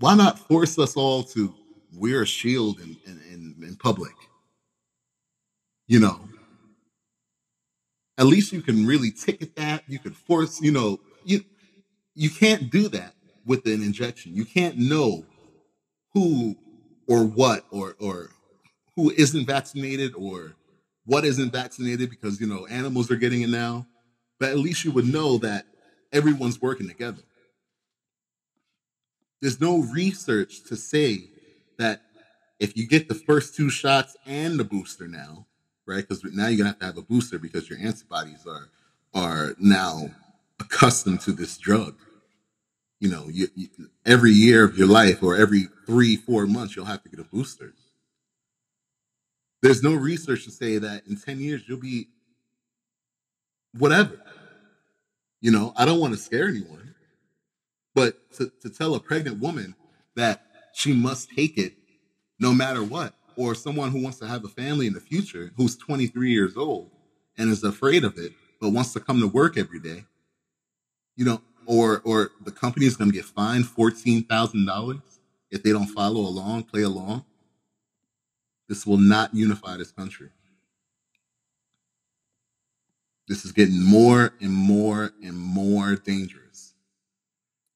[0.00, 1.54] Why not force us all to
[1.94, 4.14] wear a shield in, in, in, in public?
[5.86, 6.20] You know,
[8.18, 9.84] at least you can really ticket that.
[9.86, 11.44] You can force, you know, you
[12.16, 13.14] you can't do that
[13.46, 14.34] with an injection.
[14.34, 15.24] You can't know
[16.14, 16.56] who
[17.06, 18.30] or what or or
[18.96, 20.54] who isn't vaccinated or
[21.04, 23.86] what isn't vaccinated because you know animals are getting it now.
[24.40, 25.66] But at least you would know that
[26.12, 27.22] everyone's working together.
[29.40, 31.30] There's no research to say
[31.78, 32.02] that
[32.58, 35.46] if you get the first two shots and the booster now,
[35.86, 36.06] right?
[36.06, 38.68] Because now you're gonna have to have a booster because your antibodies are
[39.14, 40.10] are now
[40.58, 41.96] accustomed to this drug.
[42.98, 43.68] You know, you, you,
[44.06, 47.24] every year of your life or every three, four months, you'll have to get a
[47.24, 47.74] booster.
[49.62, 52.08] There's no research to say that in 10 years you'll be
[53.78, 54.20] whatever.
[55.40, 56.94] You know, I don't want to scare anyone,
[57.94, 59.74] but to, to tell a pregnant woman
[60.14, 60.42] that
[60.72, 61.74] she must take it
[62.38, 65.76] no matter what, or someone who wants to have a family in the future who's
[65.76, 66.90] 23 years old
[67.38, 70.04] and is afraid of it, but wants to come to work every day,
[71.16, 75.62] you know, or or the company is going to get fined fourteen thousand dollars if
[75.62, 77.24] they don't follow along, play along.
[78.68, 80.30] This will not unify this country.
[83.28, 86.74] This is getting more and more and more dangerous.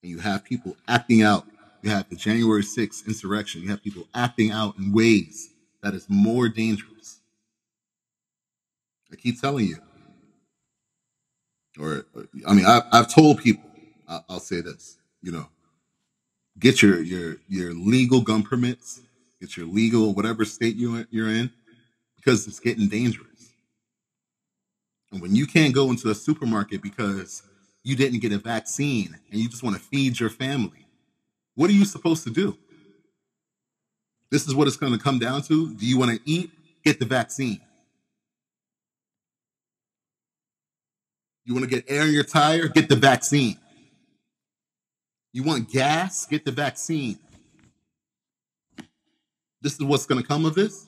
[0.02, 1.46] And you have people acting out.
[1.82, 3.62] You have the January 6th insurrection.
[3.62, 5.50] You have people acting out in ways
[5.82, 7.20] that is more dangerous.
[9.12, 9.78] I keep telling you.
[11.80, 12.04] Or,
[12.46, 13.64] I mean, I, I've told people.
[14.28, 14.98] I'll say this.
[15.22, 15.48] You know,
[16.58, 19.00] get your your your legal gun permits.
[19.40, 21.50] Get your legal whatever state you you're in,
[22.16, 23.52] because it's getting dangerous.
[25.10, 27.42] And when you can't go into a supermarket because
[27.82, 30.86] you didn't get a vaccine and you just want to feed your family,
[31.54, 32.56] what are you supposed to do?
[34.30, 35.74] This is what it's going to come down to.
[35.74, 36.50] Do you want to eat?
[36.84, 37.60] Get the vaccine.
[41.44, 42.68] You want to get air in your tire?
[42.68, 43.58] Get the vaccine.
[45.32, 46.26] You want gas?
[46.26, 47.18] Get the vaccine.
[49.62, 50.86] This is what's going to come of this.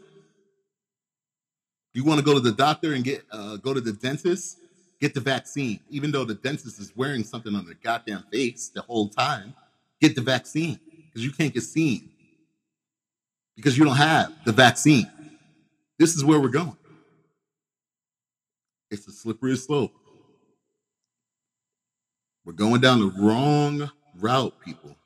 [1.94, 4.58] You want to go to the doctor and get uh, go to the dentist?
[5.00, 5.80] Get the vaccine.
[5.90, 9.52] Even though the dentist is wearing something on their goddamn face the whole time,
[10.00, 12.08] get the vaccine because you can't get seen
[13.56, 15.10] because you don't have the vaccine.
[15.98, 16.76] This is where we're going.
[18.90, 19.92] It's a slippery slope.
[22.44, 24.96] We're going down the wrong route, people.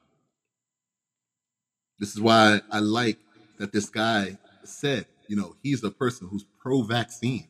[1.98, 3.18] This is why I like
[3.58, 7.48] that this guy said, you know, he's a person who's pro vaccine,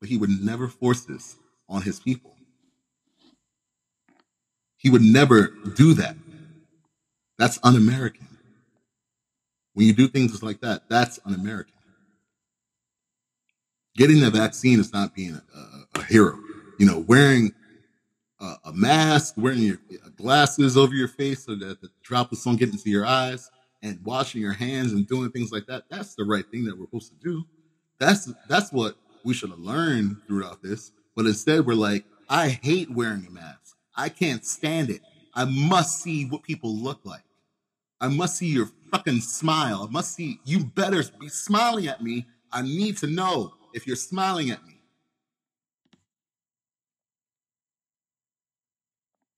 [0.00, 1.36] but he would never force this
[1.68, 2.34] on his people.
[4.76, 6.16] He would never do that.
[7.38, 8.28] That's un American.
[9.74, 11.74] When you do things like that, that's un American.
[13.96, 16.38] Getting the vaccine is not being a, a, a hero.
[16.78, 17.52] You know, wearing
[18.40, 19.78] a, a mask, wearing your
[20.16, 23.50] glasses over your face so that the droplets don't get into your eyes,
[23.82, 25.84] and washing your hands and doing things like that.
[25.90, 27.44] That's the right thing that we're supposed to do.
[27.98, 30.92] That's that's what we should have learned throughout this.
[31.16, 33.76] But instead, we're like, I hate wearing a mask.
[33.96, 35.02] I can't stand it.
[35.34, 37.24] I must see what people look like.
[38.00, 39.86] I must see your fucking smile.
[39.88, 42.26] I must see you better be smiling at me.
[42.52, 44.80] I need to know if you're smiling at me.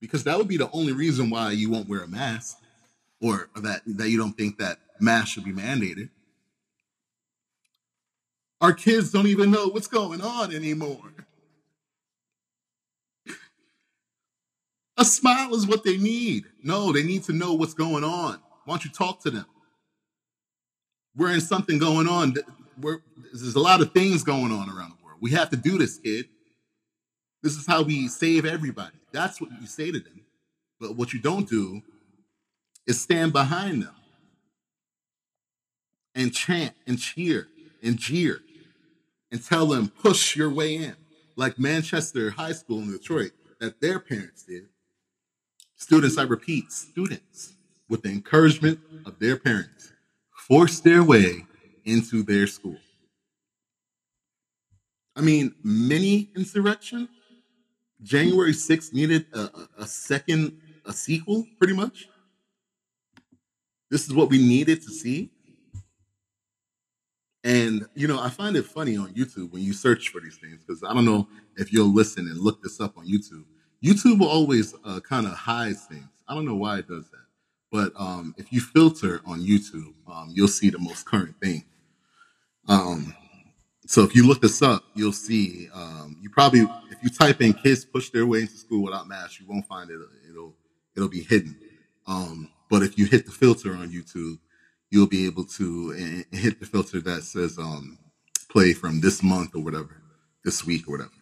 [0.01, 2.59] Because that would be the only reason why you won't wear a mask
[3.23, 6.11] or that, that you don't think that masks should be mandated.
[8.61, 11.13] Our kids don't even know what's going on anymore.
[14.99, 16.45] A smile is what they need.
[16.63, 18.39] No, they need to know what's going on.
[18.65, 19.47] Why don't you talk to them?
[21.17, 22.35] We're in something going on.
[22.81, 22.99] We're,
[23.33, 25.19] there's a lot of things going on around the world.
[25.21, 26.27] We have to do this, kid.
[27.43, 28.97] This is how we save everybody.
[29.13, 30.21] That's what you say to them.
[30.81, 31.83] But what you don't do
[32.87, 33.95] is stand behind them
[36.15, 37.49] and chant and cheer
[37.83, 38.41] and jeer
[39.31, 40.95] and tell them, push your way in,
[41.37, 44.67] like Manchester High School in Detroit, that their parents did.
[45.75, 47.55] Students, I repeat, students,
[47.89, 49.93] with the encouragement of their parents,
[50.31, 51.47] forced their way
[51.85, 52.77] into their school.
[55.17, 57.09] I mean, mini insurrection.
[58.03, 62.09] January 6th needed a, a second, a sequel, pretty much.
[63.93, 65.31] This is what we needed to see.
[67.45, 70.63] And you know, I find it funny on YouTube when you search for these things
[70.67, 73.45] because I don't know if you'll listen and look this up on YouTube.
[73.85, 76.09] YouTube will always uh, kind of hide things.
[76.27, 77.27] I don't know why it does that,
[77.71, 81.63] but um, if you filter on YouTube, um, you'll see the most current thing.
[82.69, 83.15] Um,
[83.87, 85.69] so if you look this up, you'll see.
[85.75, 89.39] Um, you probably, if you type in "kids push their way into school without masks,"
[89.39, 89.99] you won't find it.
[90.31, 90.55] It'll
[90.97, 91.59] it'll be hidden.
[92.07, 94.39] Um, but if you hit the filter on YouTube,
[94.91, 97.99] you'll be able to uh, hit the filter that says um,
[98.49, 100.01] play from this month or whatever,
[100.43, 101.13] this week or whatever.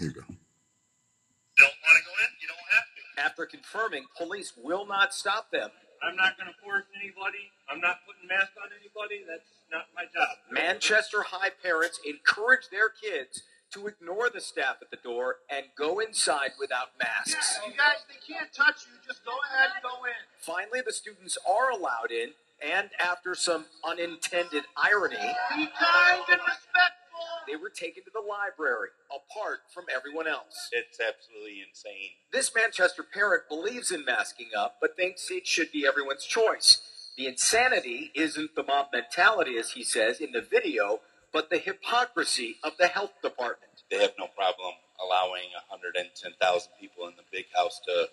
[0.00, 0.26] Here you go.
[0.26, 2.30] Don't want to go in?
[2.42, 3.22] You don't have to.
[3.22, 5.70] After confirming police will not stop them.
[6.02, 7.54] I'm not going to force anybody.
[7.70, 9.22] I'm not putting masks on anybody.
[9.30, 10.26] That's not my job.
[10.50, 13.44] Manchester High parents encourage their kids
[13.74, 17.58] to ignore the staff at the door and go inside without masks.
[17.66, 18.94] You guys, they can't touch you.
[19.06, 20.12] Just go ahead and go in.
[20.38, 22.30] Finally, the students are allowed in,
[22.64, 27.26] and after some unintended irony, Be kind and respectful.
[27.48, 30.68] they were taken to the library apart from everyone else.
[30.72, 32.14] It's absolutely insane.
[32.32, 36.80] This Manchester parent believes in masking up, but thinks it should be everyone's choice.
[37.16, 41.00] The insanity isn't the mob mentality, as he says in the video,
[41.34, 43.82] but the hypocrisy of the health department.
[43.90, 44.72] They have no problem
[45.04, 48.08] allowing 110,000 people in the big house to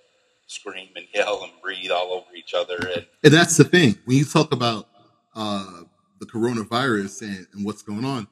[0.47, 2.75] scream and yell and breathe all over each other.
[2.77, 3.99] And And that's the thing.
[4.05, 4.87] When you talk about
[5.35, 5.83] uh,
[6.19, 8.27] the coronavirus and, and what's going on,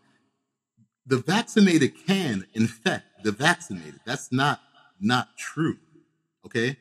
[1.05, 3.99] the vaccinated can infect the vaccinated.
[4.05, 4.59] That's not
[4.99, 5.77] not true.
[6.45, 6.77] Okay?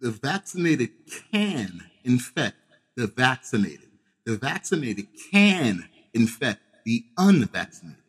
[0.00, 0.90] The vaccinated
[1.30, 2.56] can infect
[2.96, 3.90] the vaccinated.
[4.24, 8.02] The vaccinated can infect the unvaccinated.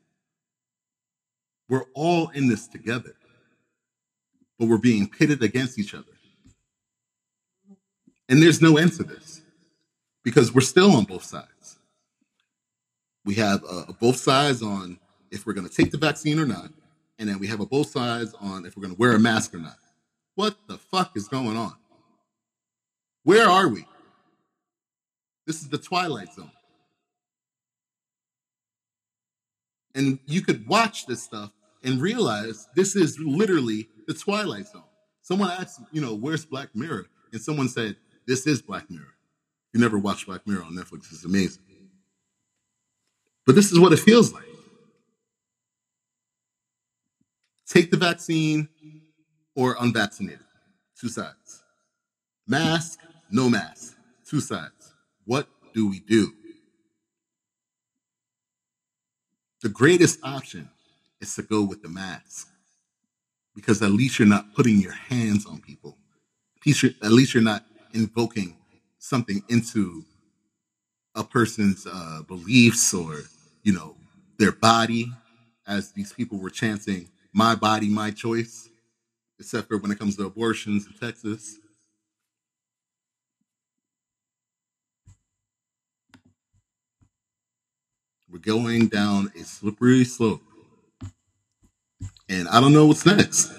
[1.67, 3.13] We're all in this together,
[4.57, 6.05] but we're being pitted against each other.
[8.29, 9.41] And there's no end to this
[10.23, 11.79] because we're still on both sides.
[13.25, 14.97] We have uh, both sides on
[15.29, 16.71] if we're going to take the vaccine or not,
[17.19, 19.53] and then we have a both sides on if we're going to wear a mask
[19.53, 19.75] or not.
[20.35, 21.75] What the fuck is going on?
[23.23, 23.85] Where are we?
[25.45, 26.51] This is the twilight zone.
[29.95, 31.51] And you could watch this stuff
[31.83, 34.83] and realize this is literally the Twilight Zone.
[35.21, 37.07] Someone asked, you know, where's Black Mirror?
[37.31, 39.15] And someone said, this is Black Mirror.
[39.73, 41.11] You never watched Black Mirror on Netflix.
[41.11, 41.63] It's amazing.
[43.45, 44.43] But this is what it feels like.
[47.67, 48.67] Take the vaccine
[49.55, 50.45] or unvaccinated.
[50.99, 51.63] Two sides.
[52.47, 52.99] Mask,
[53.31, 53.95] no mask.
[54.25, 54.93] Two sides.
[55.25, 56.33] What do we do?
[59.61, 60.69] The greatest option
[61.19, 62.47] is to go with the mask
[63.53, 65.97] because at least you're not putting your hands on people.
[66.65, 68.55] At least you're not invoking
[68.99, 70.05] something into
[71.15, 73.21] a person's uh, beliefs or,
[73.63, 73.95] you know,
[74.37, 75.11] their body,
[75.67, 78.69] as these people were chanting, my body, my choice,
[79.39, 81.57] except for when it comes to abortions in Texas.
[88.31, 90.41] We're going down a slippery slope.
[92.29, 93.51] And I don't know what's next.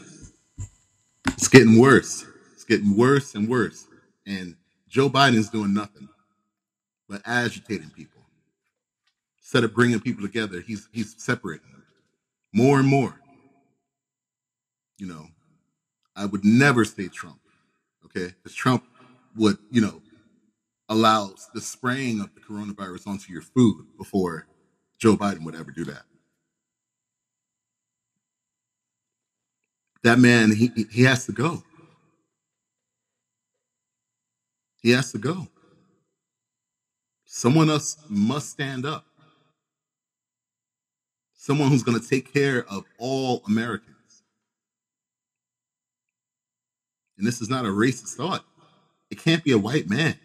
[1.27, 2.25] It's getting worse.
[2.53, 3.89] It's getting worse and worse.
[4.27, 4.55] And
[4.89, 6.09] Joe Biden's doing nothing
[7.09, 8.21] but agitating people.
[9.39, 11.83] Instead of bringing people together, he's he's separating them
[12.53, 13.21] more and more.
[14.99, 15.27] You know,
[16.15, 17.41] I would never say Trump,
[18.05, 18.35] okay?
[18.41, 18.85] Because Trump
[19.35, 20.01] would, you know,
[20.89, 24.47] allow the spraying of the coronavirus onto your food before
[25.01, 26.03] Joe Biden would ever do that.
[30.03, 31.63] That man, he he has to go.
[34.83, 35.49] He has to go.
[37.27, 39.05] Someone else must stand up.
[41.35, 44.23] Someone who's going to take care of all Americans.
[47.17, 48.45] And this is not a racist thought.
[49.11, 50.19] It can't be a white man.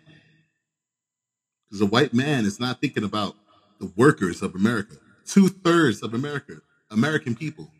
[1.65, 3.35] Because a white man is not thinking about
[3.79, 4.95] the workers of America.
[5.25, 6.61] Two thirds of America,
[6.91, 7.71] American people,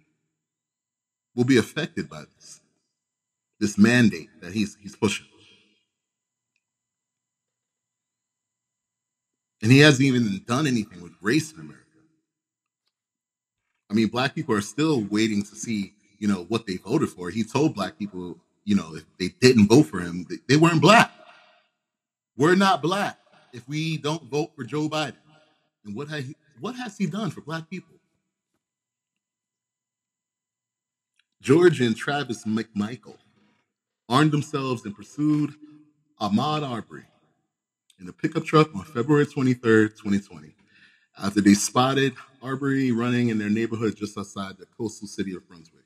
[1.36, 2.62] will be affected by this,
[3.60, 5.28] this mandate that he's, he's pushing.
[9.62, 11.82] And he hasn't even done anything with race in America.
[13.90, 17.30] I mean, black people are still waiting to see, you know, what they voted for.
[17.30, 21.12] He told black people, you know, if they didn't vote for him, they weren't black.
[22.38, 23.18] We're not black
[23.54, 25.16] if we don't vote for Joe Biden.
[25.86, 27.96] And what has he, what has he done for black people?
[31.42, 33.18] George and Travis McMichael
[34.10, 35.54] armed themselves and pursued
[36.20, 37.06] Ahmaud Arbery
[38.00, 40.56] in a pickup truck on February 23rd, 2020,
[41.22, 45.84] after they spotted Arbery running in their neighborhood just outside the coastal city of Brunswick.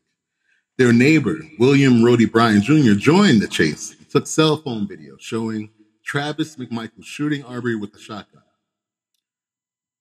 [0.77, 5.69] Their neighbor, William Roddie Bryan Jr., joined the chase took cell phone video showing
[6.03, 8.41] Travis McMichael shooting Arbery with a shotgun.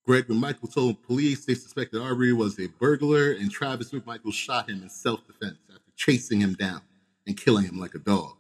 [0.09, 4.83] Greg McMichael told police they suspected Arbery was a burglar, and Travis McMichael shot him
[4.83, 6.81] in self defense after chasing him down
[7.27, 8.35] and killing him like a dog.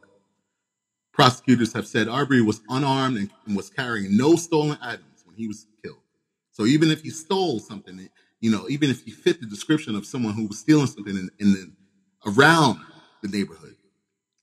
[1.13, 5.47] Prosecutors have said Arbery was unarmed and, and was carrying no stolen items when he
[5.47, 5.99] was killed.
[6.53, 8.09] So even if he stole something,
[8.41, 11.29] you know, even if he fit the description of someone who was stealing something in,
[11.39, 11.71] in the,
[12.25, 12.81] around
[13.21, 13.77] the neighborhood,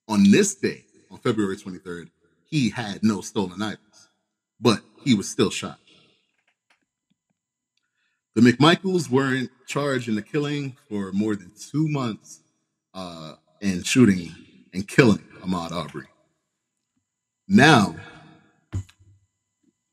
[0.07, 2.11] on this day, on February 23rd,
[2.45, 4.09] he had no stolen items,
[4.61, 5.79] but he was still shot.
[8.35, 12.41] The McMichaels weren't charged in the killing for more than two months
[12.93, 14.35] uh, and shooting
[14.73, 16.07] and killing Ahmaud Arbery.
[17.47, 17.95] Now,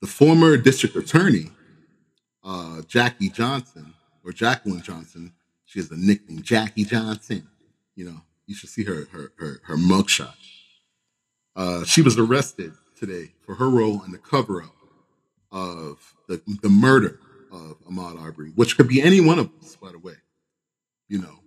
[0.01, 1.53] the former district attorney,
[2.43, 5.33] uh, Jackie Johnson, or Jacqueline Johnson,
[5.65, 7.47] she has a nickname, Jackie Johnson.
[7.95, 10.35] You know, you should see her her her, her mugshot.
[11.55, 14.75] Uh, she was arrested today for her role in the cover up
[15.53, 17.21] of the, the murder
[17.53, 20.15] of Ahmaud Arbery, which could be any one of us, by the way.
[21.09, 21.39] You know,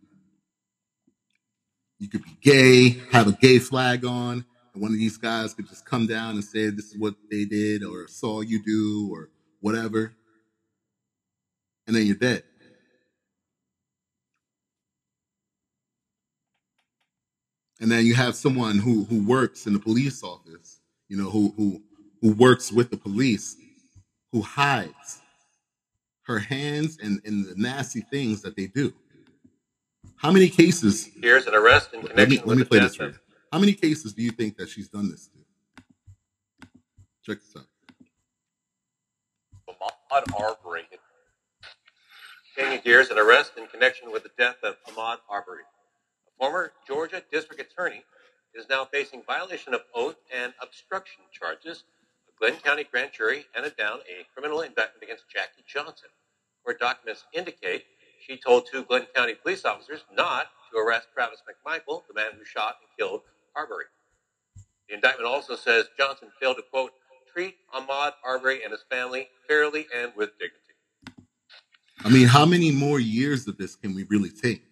[1.99, 5.67] you could be gay, have a gay flag on, and one of these guys could
[5.67, 9.29] just come down and say, This is what they did, or saw you do, or
[9.61, 10.13] whatever.
[11.87, 12.43] And then you're dead.
[17.79, 20.79] And then you have someone who, who works in the police office,
[21.09, 21.81] you know, who, who,
[22.21, 23.55] who works with the police,
[24.31, 25.21] who hides
[26.27, 28.93] her hands and, and the nasty things that they do.
[30.17, 31.09] How many cases?
[31.21, 33.15] Here's an arrest in connection let me, let me play this for you.
[33.51, 35.39] How many cases do you think that she's done this to?
[37.25, 37.67] Check this out.
[39.69, 40.83] Ahmaud Arbery.
[42.57, 45.63] Changing gears, an arrest in connection with the death of Ahmaud Arbery.
[46.27, 48.03] A former Georgia district attorney
[48.53, 51.83] is now facing violation of oath and obstruction charges.
[52.39, 56.09] Glynn County grand jury handed down a criminal indictment against Jackie Johnson,
[56.63, 57.85] where documents indicate
[58.25, 62.43] she told two Glynn County police officers not to arrest Travis McMichael, the man who
[62.43, 63.21] shot and killed
[63.55, 63.85] Arbery.
[64.89, 66.91] The indictment also says Johnson failed to, quote,
[67.31, 70.61] treat Ahmaud Arbery and his family fairly and with dignity.
[72.03, 74.63] I mean, how many more years of this can we really take?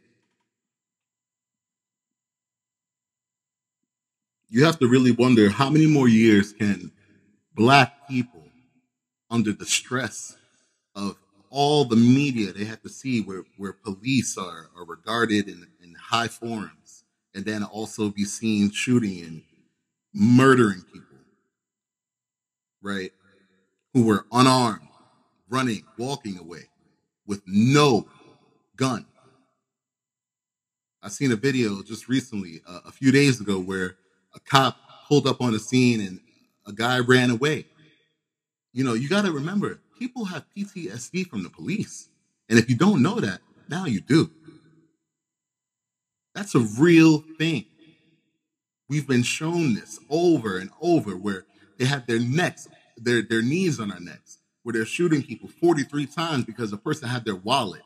[4.49, 6.91] You have to really wonder how many more years can
[7.55, 8.43] black people,
[9.29, 10.35] under the stress
[10.95, 11.17] of
[11.49, 15.95] all the media they have to see where, where police are, are regarded in, in
[15.95, 19.41] high forums, and then also be seen shooting and
[20.13, 21.17] murdering people,
[22.81, 23.11] right?
[23.93, 24.87] Who were unarmed,
[25.49, 26.69] running, walking away
[27.25, 28.07] with no
[28.75, 29.05] gun.
[31.01, 33.97] I seen a video just recently, uh, a few days ago, where
[34.35, 34.77] a cop
[35.07, 36.19] pulled up on the scene and
[36.65, 37.65] a guy ran away.
[38.71, 42.09] You know, you got to remember, people have PTSD from the police.
[42.49, 44.31] And if you don't know that, now you do.
[46.35, 47.65] That's a real thing.
[48.89, 51.45] We've been shown this over and over where
[51.77, 56.05] they have their necks, their, their knees on our necks, where they're shooting people 43
[56.07, 57.81] times because a person had their wallet.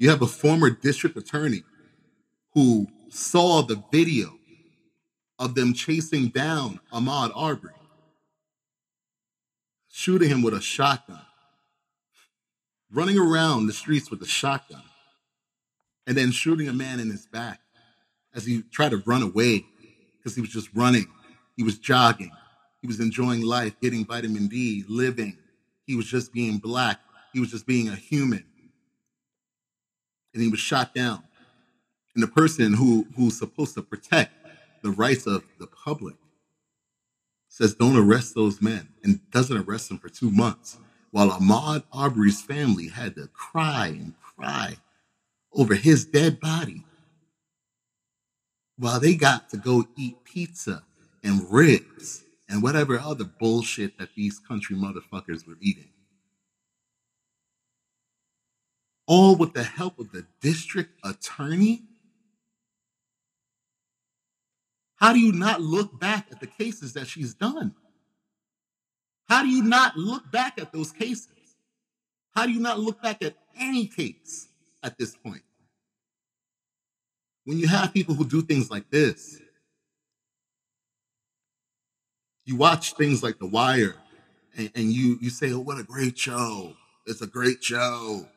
[0.00, 1.62] You have a former district attorney
[2.54, 4.32] who saw the video
[5.38, 7.74] of them chasing down Ahmaud Arbery,
[9.90, 11.20] shooting him with a shotgun,
[12.90, 14.82] running around the streets with a shotgun,
[16.06, 17.60] and then shooting a man in his back
[18.34, 19.66] as he tried to run away
[20.16, 21.08] because he was just running.
[21.58, 22.32] He was jogging.
[22.80, 25.36] He was enjoying life, getting vitamin D, living.
[25.84, 27.00] He was just being black.
[27.34, 28.46] He was just being a human.
[30.32, 31.22] And he was shot down.
[32.14, 34.32] And the person who, who's supposed to protect
[34.82, 36.16] the rights of the public
[37.48, 40.78] says, don't arrest those men and doesn't arrest them for two months.
[41.10, 44.76] While Ahmaud Arbery's family had to cry and cry
[45.52, 46.84] over his dead body
[48.80, 50.82] while they got to go eat pizza
[51.22, 55.90] and ribs and whatever other bullshit that these country motherfuckers were eating.
[59.10, 61.82] All with the help of the district attorney?
[64.94, 67.74] How do you not look back at the cases that she's done?
[69.28, 71.56] How do you not look back at those cases?
[72.36, 74.46] How do you not look back at any case
[74.84, 75.42] at this point?
[77.50, 79.40] when you have people who do things like this,
[82.44, 83.96] you watch things like The Wire
[84.56, 86.74] and, and you, you say, oh, what a great show.
[87.06, 88.28] It's a great show.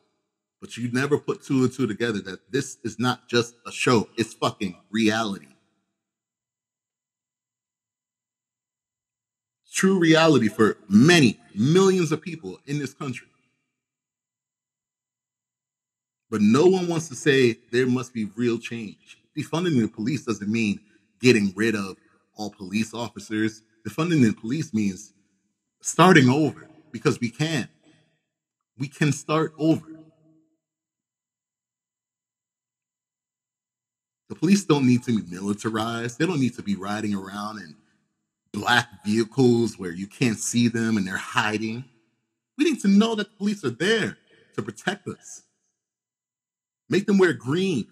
[0.64, 4.08] But you never put two and two together that this is not just a show,
[4.16, 5.48] it's fucking reality.
[9.70, 13.26] True reality for many, millions of people in this country.
[16.30, 19.18] But no one wants to say there must be real change.
[19.36, 20.80] Defunding the police doesn't mean
[21.20, 21.98] getting rid of
[22.36, 23.60] all police officers.
[23.86, 25.12] Defunding the police means
[25.82, 27.68] starting over because we can.
[28.78, 29.93] We can start over.
[34.34, 36.18] The police don't need to be militarized.
[36.18, 37.76] They don't need to be riding around in
[38.52, 41.84] black vehicles where you can't see them and they're hiding.
[42.58, 44.18] We need to know that the police are there
[44.56, 45.42] to protect us.
[46.88, 47.86] Make them wear green,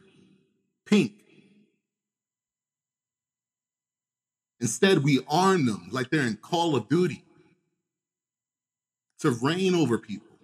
[0.85, 1.13] pink.
[4.61, 7.23] Instead, we arm them like they're in Call of Duty
[9.21, 10.37] to reign over people.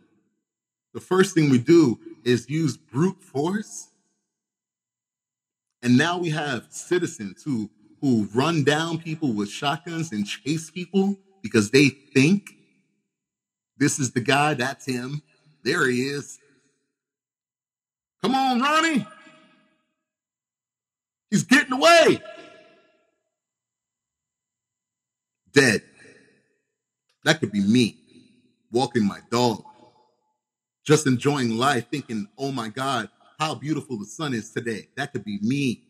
[0.95, 3.89] The first thing we do is use brute force.
[5.83, 7.71] And now we have citizens who,
[8.01, 12.51] who run down people with shotguns and chase people because they think
[13.77, 15.23] this is the guy, that's him.
[15.63, 16.39] There he is.
[18.21, 19.07] Come on, Ronnie.
[21.31, 22.21] He's getting away.
[25.53, 25.83] Dead.
[27.25, 27.97] That could be me
[28.71, 29.65] walking my dog,
[30.85, 33.09] just enjoying life, thinking, oh my God,
[33.39, 34.89] how beautiful the sun is today.
[34.97, 35.83] That could be me.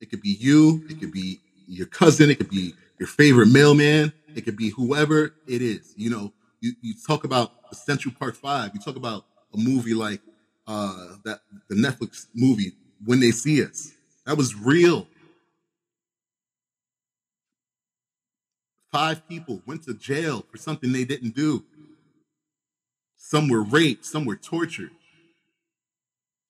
[0.00, 4.12] It could be you, it could be your cousin, it could be your favorite mailman.
[4.34, 5.94] It could be whoever it is.
[5.96, 8.72] You know, you, you talk about Central Park Five.
[8.74, 10.20] You talk about a movie like
[10.66, 12.72] uh, that the Netflix movie
[13.04, 13.92] When They See Us.
[14.26, 15.06] That was real.
[18.96, 21.66] Five people went to jail for something they didn't do.
[23.18, 24.90] Some were raped, some were tortured.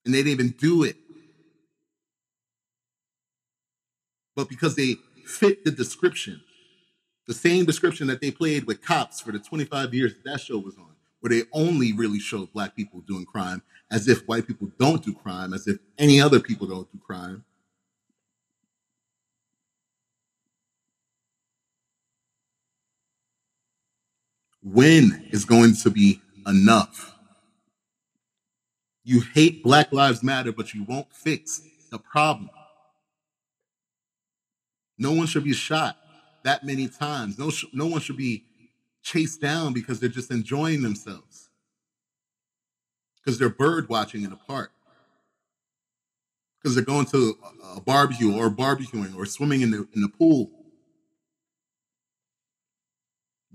[0.04, 0.94] and they didn't even do it.
[4.36, 4.94] But because they
[5.24, 6.40] fit the description,
[7.26, 10.58] the same description that they played with cops for the 25 years that, that show
[10.58, 14.70] was on, where they only really showed black people doing crime as if white people
[14.78, 17.44] don't do crime, as if any other people don't do crime.
[24.72, 27.14] When is going to be enough?
[29.04, 31.62] You hate Black Lives Matter, but you won't fix
[31.92, 32.50] the problem.
[34.98, 35.96] No one should be shot
[36.42, 37.38] that many times.
[37.38, 38.42] No, sh- no one should be
[39.04, 41.48] chased down because they're just enjoying themselves.
[43.22, 44.72] Because they're bird watching in a park.
[46.58, 47.38] Because they're going to
[47.76, 50.50] a, barbecue or barbecuing or swimming in the in the pool.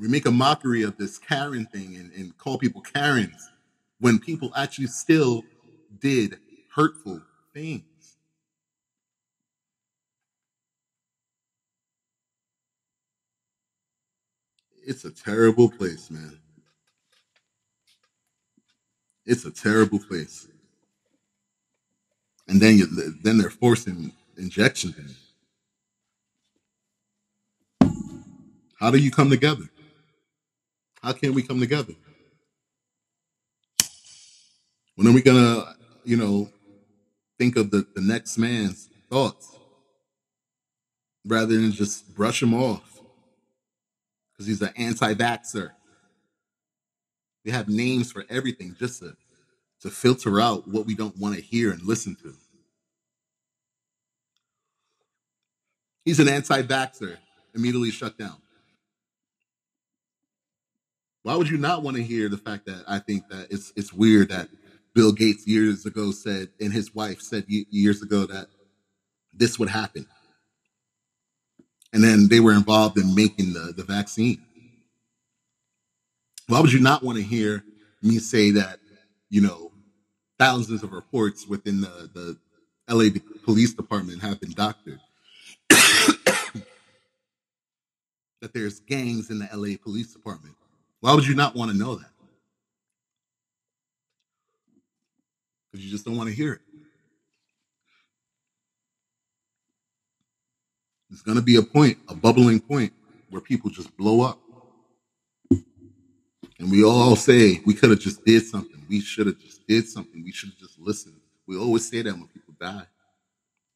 [0.01, 3.51] We make a mockery of this Karen thing and, and call people Karens
[3.99, 5.43] when people actually still
[5.99, 6.39] did
[6.73, 7.21] hurtful
[7.53, 7.83] things.
[14.83, 16.39] It's a terrible place, man.
[19.23, 20.47] It's a terrible place.
[22.47, 22.87] And then you,
[23.21, 25.09] then they're forcing injections in.
[28.79, 29.69] How do you come together?
[31.01, 31.93] How can we come together?
[34.95, 36.49] When are we gonna, you know,
[37.39, 39.57] think of the, the next man's thoughts
[41.25, 42.99] rather than just brush him off
[44.31, 45.71] because he's an anti-vaxxer?
[47.43, 49.15] We have names for everything just to,
[49.81, 52.35] to filter out what we don't want to hear and listen to.
[56.05, 57.17] He's an anti-vaxxer,
[57.55, 58.37] immediately shut down.
[61.23, 63.93] Why would you not want to hear the fact that I think that it's it's
[63.93, 64.49] weird that
[64.93, 68.47] Bill Gates years ago said, and his wife said years ago that
[69.33, 70.05] this would happen.
[71.93, 74.41] And then they were involved in making the, the vaccine.
[76.47, 77.63] Why would you not want to hear
[78.01, 78.79] me say that,
[79.29, 79.71] you know,
[80.39, 82.37] thousands of reports within the, the
[82.93, 83.09] LA
[83.43, 84.99] police department have been doctored?
[85.69, 86.63] that
[88.53, 90.55] there's gangs in the LA police department.
[91.01, 92.11] Why would you not want to know that?
[95.71, 96.61] because you just don't want to hear it.
[101.09, 102.93] There's going to be a point, a bubbling point,
[103.29, 104.39] where people just blow up.
[106.59, 108.85] And we all say we could have just did something.
[108.87, 110.23] We should have just did something.
[110.23, 111.15] We should have just listened.
[111.47, 112.83] We always say that when people die.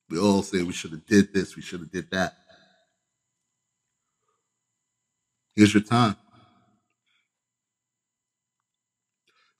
[0.10, 1.56] We all say we should have did this.
[1.56, 2.38] We should have did that.
[5.56, 6.16] Here's your time.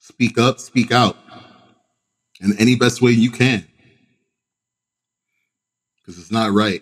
[0.08, 1.16] Speak up, speak out
[2.40, 3.66] in any best way you can.
[5.98, 6.80] Because it's not right.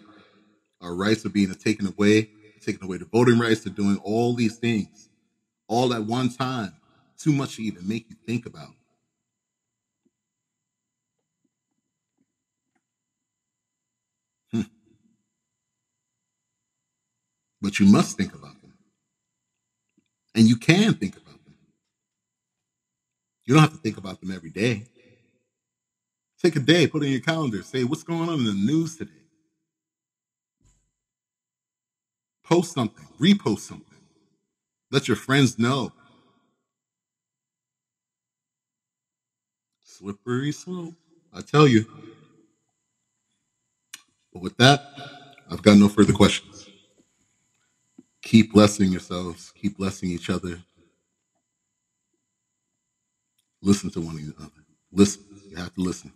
[0.82, 2.28] Our rights are being taken away,
[2.60, 5.08] taken away the voting rights, to doing all these things
[5.68, 6.74] all at one time.
[7.16, 8.74] Too much to even make you think about.
[14.52, 14.60] Hmm.
[17.62, 18.74] But you must think about them.
[20.34, 21.23] And you can think about.
[23.44, 24.84] You don't have to think about them every day.
[26.42, 28.96] Take a day, put it in your calendar, say, what's going on in the news
[28.96, 29.10] today?
[32.44, 33.86] Post something, repost something.
[34.90, 35.92] Let your friends know.
[39.82, 40.94] Slippery slope,
[41.32, 41.86] I tell you.
[44.32, 44.82] But with that,
[45.50, 46.68] I've got no further questions.
[48.22, 50.60] Keep blessing yourselves, keep blessing each other.
[53.64, 54.52] Listen to one another.
[54.92, 55.24] Listen.
[55.50, 56.12] You have to listen.